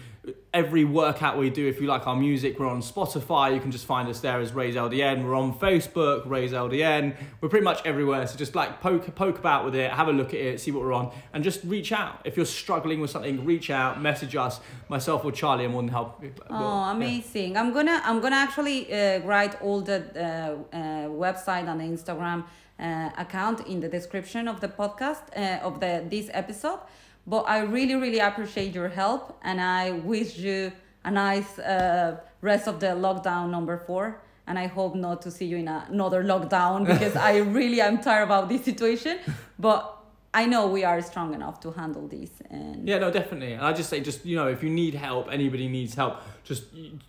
every 0.52 0.84
workout 0.84 1.36
we 1.36 1.50
do, 1.50 1.66
if 1.66 1.80
you 1.80 1.86
like 1.86 2.06
our 2.06 2.16
music, 2.16 2.58
we're 2.58 2.68
on 2.68 2.80
Spotify. 2.80 3.54
You 3.54 3.60
can 3.60 3.70
just 3.70 3.86
find 3.86 4.08
us 4.08 4.20
there 4.20 4.40
as 4.40 4.52
Raise 4.52 4.74
LDN. 4.74 5.24
We're 5.24 5.34
on 5.34 5.58
Facebook, 5.58 6.28
Raise 6.28 6.52
LDN. 6.52 7.16
We're 7.40 7.48
pretty 7.48 7.64
much 7.64 7.84
everywhere. 7.84 8.26
So 8.26 8.36
just 8.36 8.54
like 8.54 8.80
poke 8.80 9.14
poke 9.14 9.38
about 9.38 9.64
with 9.64 9.74
it, 9.74 9.90
have 9.90 10.08
a 10.08 10.12
look 10.12 10.28
at 10.28 10.40
it, 10.40 10.60
see 10.60 10.70
what 10.70 10.82
we're 10.82 10.92
on, 10.92 11.12
and 11.32 11.42
just 11.42 11.62
reach 11.64 11.92
out. 11.92 12.20
If 12.24 12.36
you're 12.36 12.46
struggling 12.46 13.00
with 13.00 13.10
something, 13.10 13.44
reach 13.44 13.70
out, 13.70 14.00
message 14.00 14.36
us. 14.36 14.60
Myself 14.88 15.24
or 15.24 15.32
Charlie, 15.32 15.64
I'm 15.64 15.72
more 15.72 15.82
than 15.82 15.90
help. 15.90 16.22
Oh, 16.50 16.84
amazing! 16.90 17.52
Yeah. 17.52 17.60
I'm 17.60 17.72
gonna 17.72 18.00
I'm 18.04 18.20
gonna 18.20 18.36
actually 18.36 18.92
uh, 18.92 19.20
write 19.20 19.60
all 19.60 19.80
the 19.80 19.98
uh, 20.14 20.76
uh, 20.76 20.80
website 21.08 21.68
and 21.68 21.80
Instagram 21.80 22.44
uh, 22.78 23.10
account 23.18 23.66
in 23.66 23.80
the 23.80 23.88
description 23.88 24.48
of 24.48 24.60
the 24.60 24.68
podcast 24.68 25.22
uh, 25.36 25.66
of 25.66 25.80
the 25.80 26.04
this 26.08 26.30
episode. 26.32 26.80
But 27.26 27.42
I 27.42 27.60
really 27.60 27.94
really 27.94 28.18
appreciate 28.18 28.74
your 28.74 28.88
help, 28.88 29.38
and 29.42 29.60
I 29.60 29.92
wish 29.92 30.36
you 30.38 30.72
a 31.04 31.10
nice 31.10 31.58
uh, 31.58 32.16
rest 32.40 32.68
of 32.68 32.80
the 32.80 32.88
lockdown 32.88 33.50
number 33.50 33.78
four. 33.78 34.20
And 34.46 34.58
I 34.58 34.66
hope 34.66 34.94
not 34.94 35.22
to 35.22 35.30
see 35.30 35.46
you 35.46 35.56
in 35.56 35.68
a, 35.68 35.86
another 35.88 36.22
lockdown 36.22 36.86
because 36.92 37.16
I 37.16 37.38
really 37.38 37.80
am 37.80 38.00
tired 38.02 38.24
about 38.24 38.48
this 38.48 38.62
situation. 38.64 39.18
But 39.58 39.94
I 40.34 40.46
know 40.46 40.66
we 40.66 40.82
are 40.82 41.00
strong 41.00 41.32
enough 41.32 41.60
to 41.60 41.70
handle 41.70 42.08
this. 42.08 42.30
And 42.50 42.86
yeah, 42.86 42.98
no, 42.98 43.10
definitely. 43.10 43.52
And 43.52 43.62
I 43.62 43.72
just 43.72 43.88
say, 43.88 44.00
just 44.00 44.26
you 44.26 44.34
know, 44.36 44.48
if 44.48 44.64
you 44.64 44.68
need 44.68 44.94
help, 44.94 45.28
anybody 45.30 45.68
needs 45.68 45.94
help, 45.94 46.16
just 46.42 46.64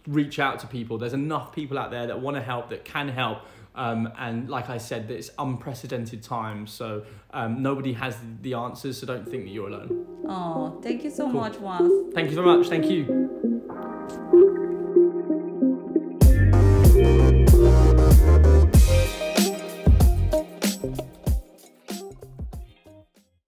reach 0.05 0.37
out 0.37 0.59
to 0.59 0.67
people. 0.67 0.99
There's 0.99 1.13
enough 1.13 1.51
people 1.51 1.79
out 1.79 1.89
there 1.89 2.05
that 2.05 2.19
want 2.19 2.37
to 2.37 2.43
help, 2.43 2.69
that 2.69 2.85
can 2.85 3.09
help. 3.09 3.39
Um, 3.75 4.11
and 4.17 4.49
like 4.49 4.69
I 4.69 4.77
said, 4.77 5.11
it's 5.11 5.31
unprecedented 5.37 6.23
times, 6.23 6.71
so 6.71 7.03
um, 7.31 7.61
nobody 7.61 7.93
has 7.93 8.17
the 8.41 8.53
answers, 8.53 8.99
so 8.99 9.05
don't 9.05 9.27
think 9.29 9.43
that 9.45 9.51
you're 9.51 9.67
alone. 9.67 10.05
Oh, 10.27 10.79
thank 10.81 11.03
you 11.03 11.09
so 11.09 11.25
cool. 11.25 11.41
much, 11.41 11.57
Was. 11.57 12.13
Thank 12.13 12.29
you 12.29 12.35
so 12.35 12.43
much. 12.43 12.67
Thank 12.67 12.85
you. 12.85 14.61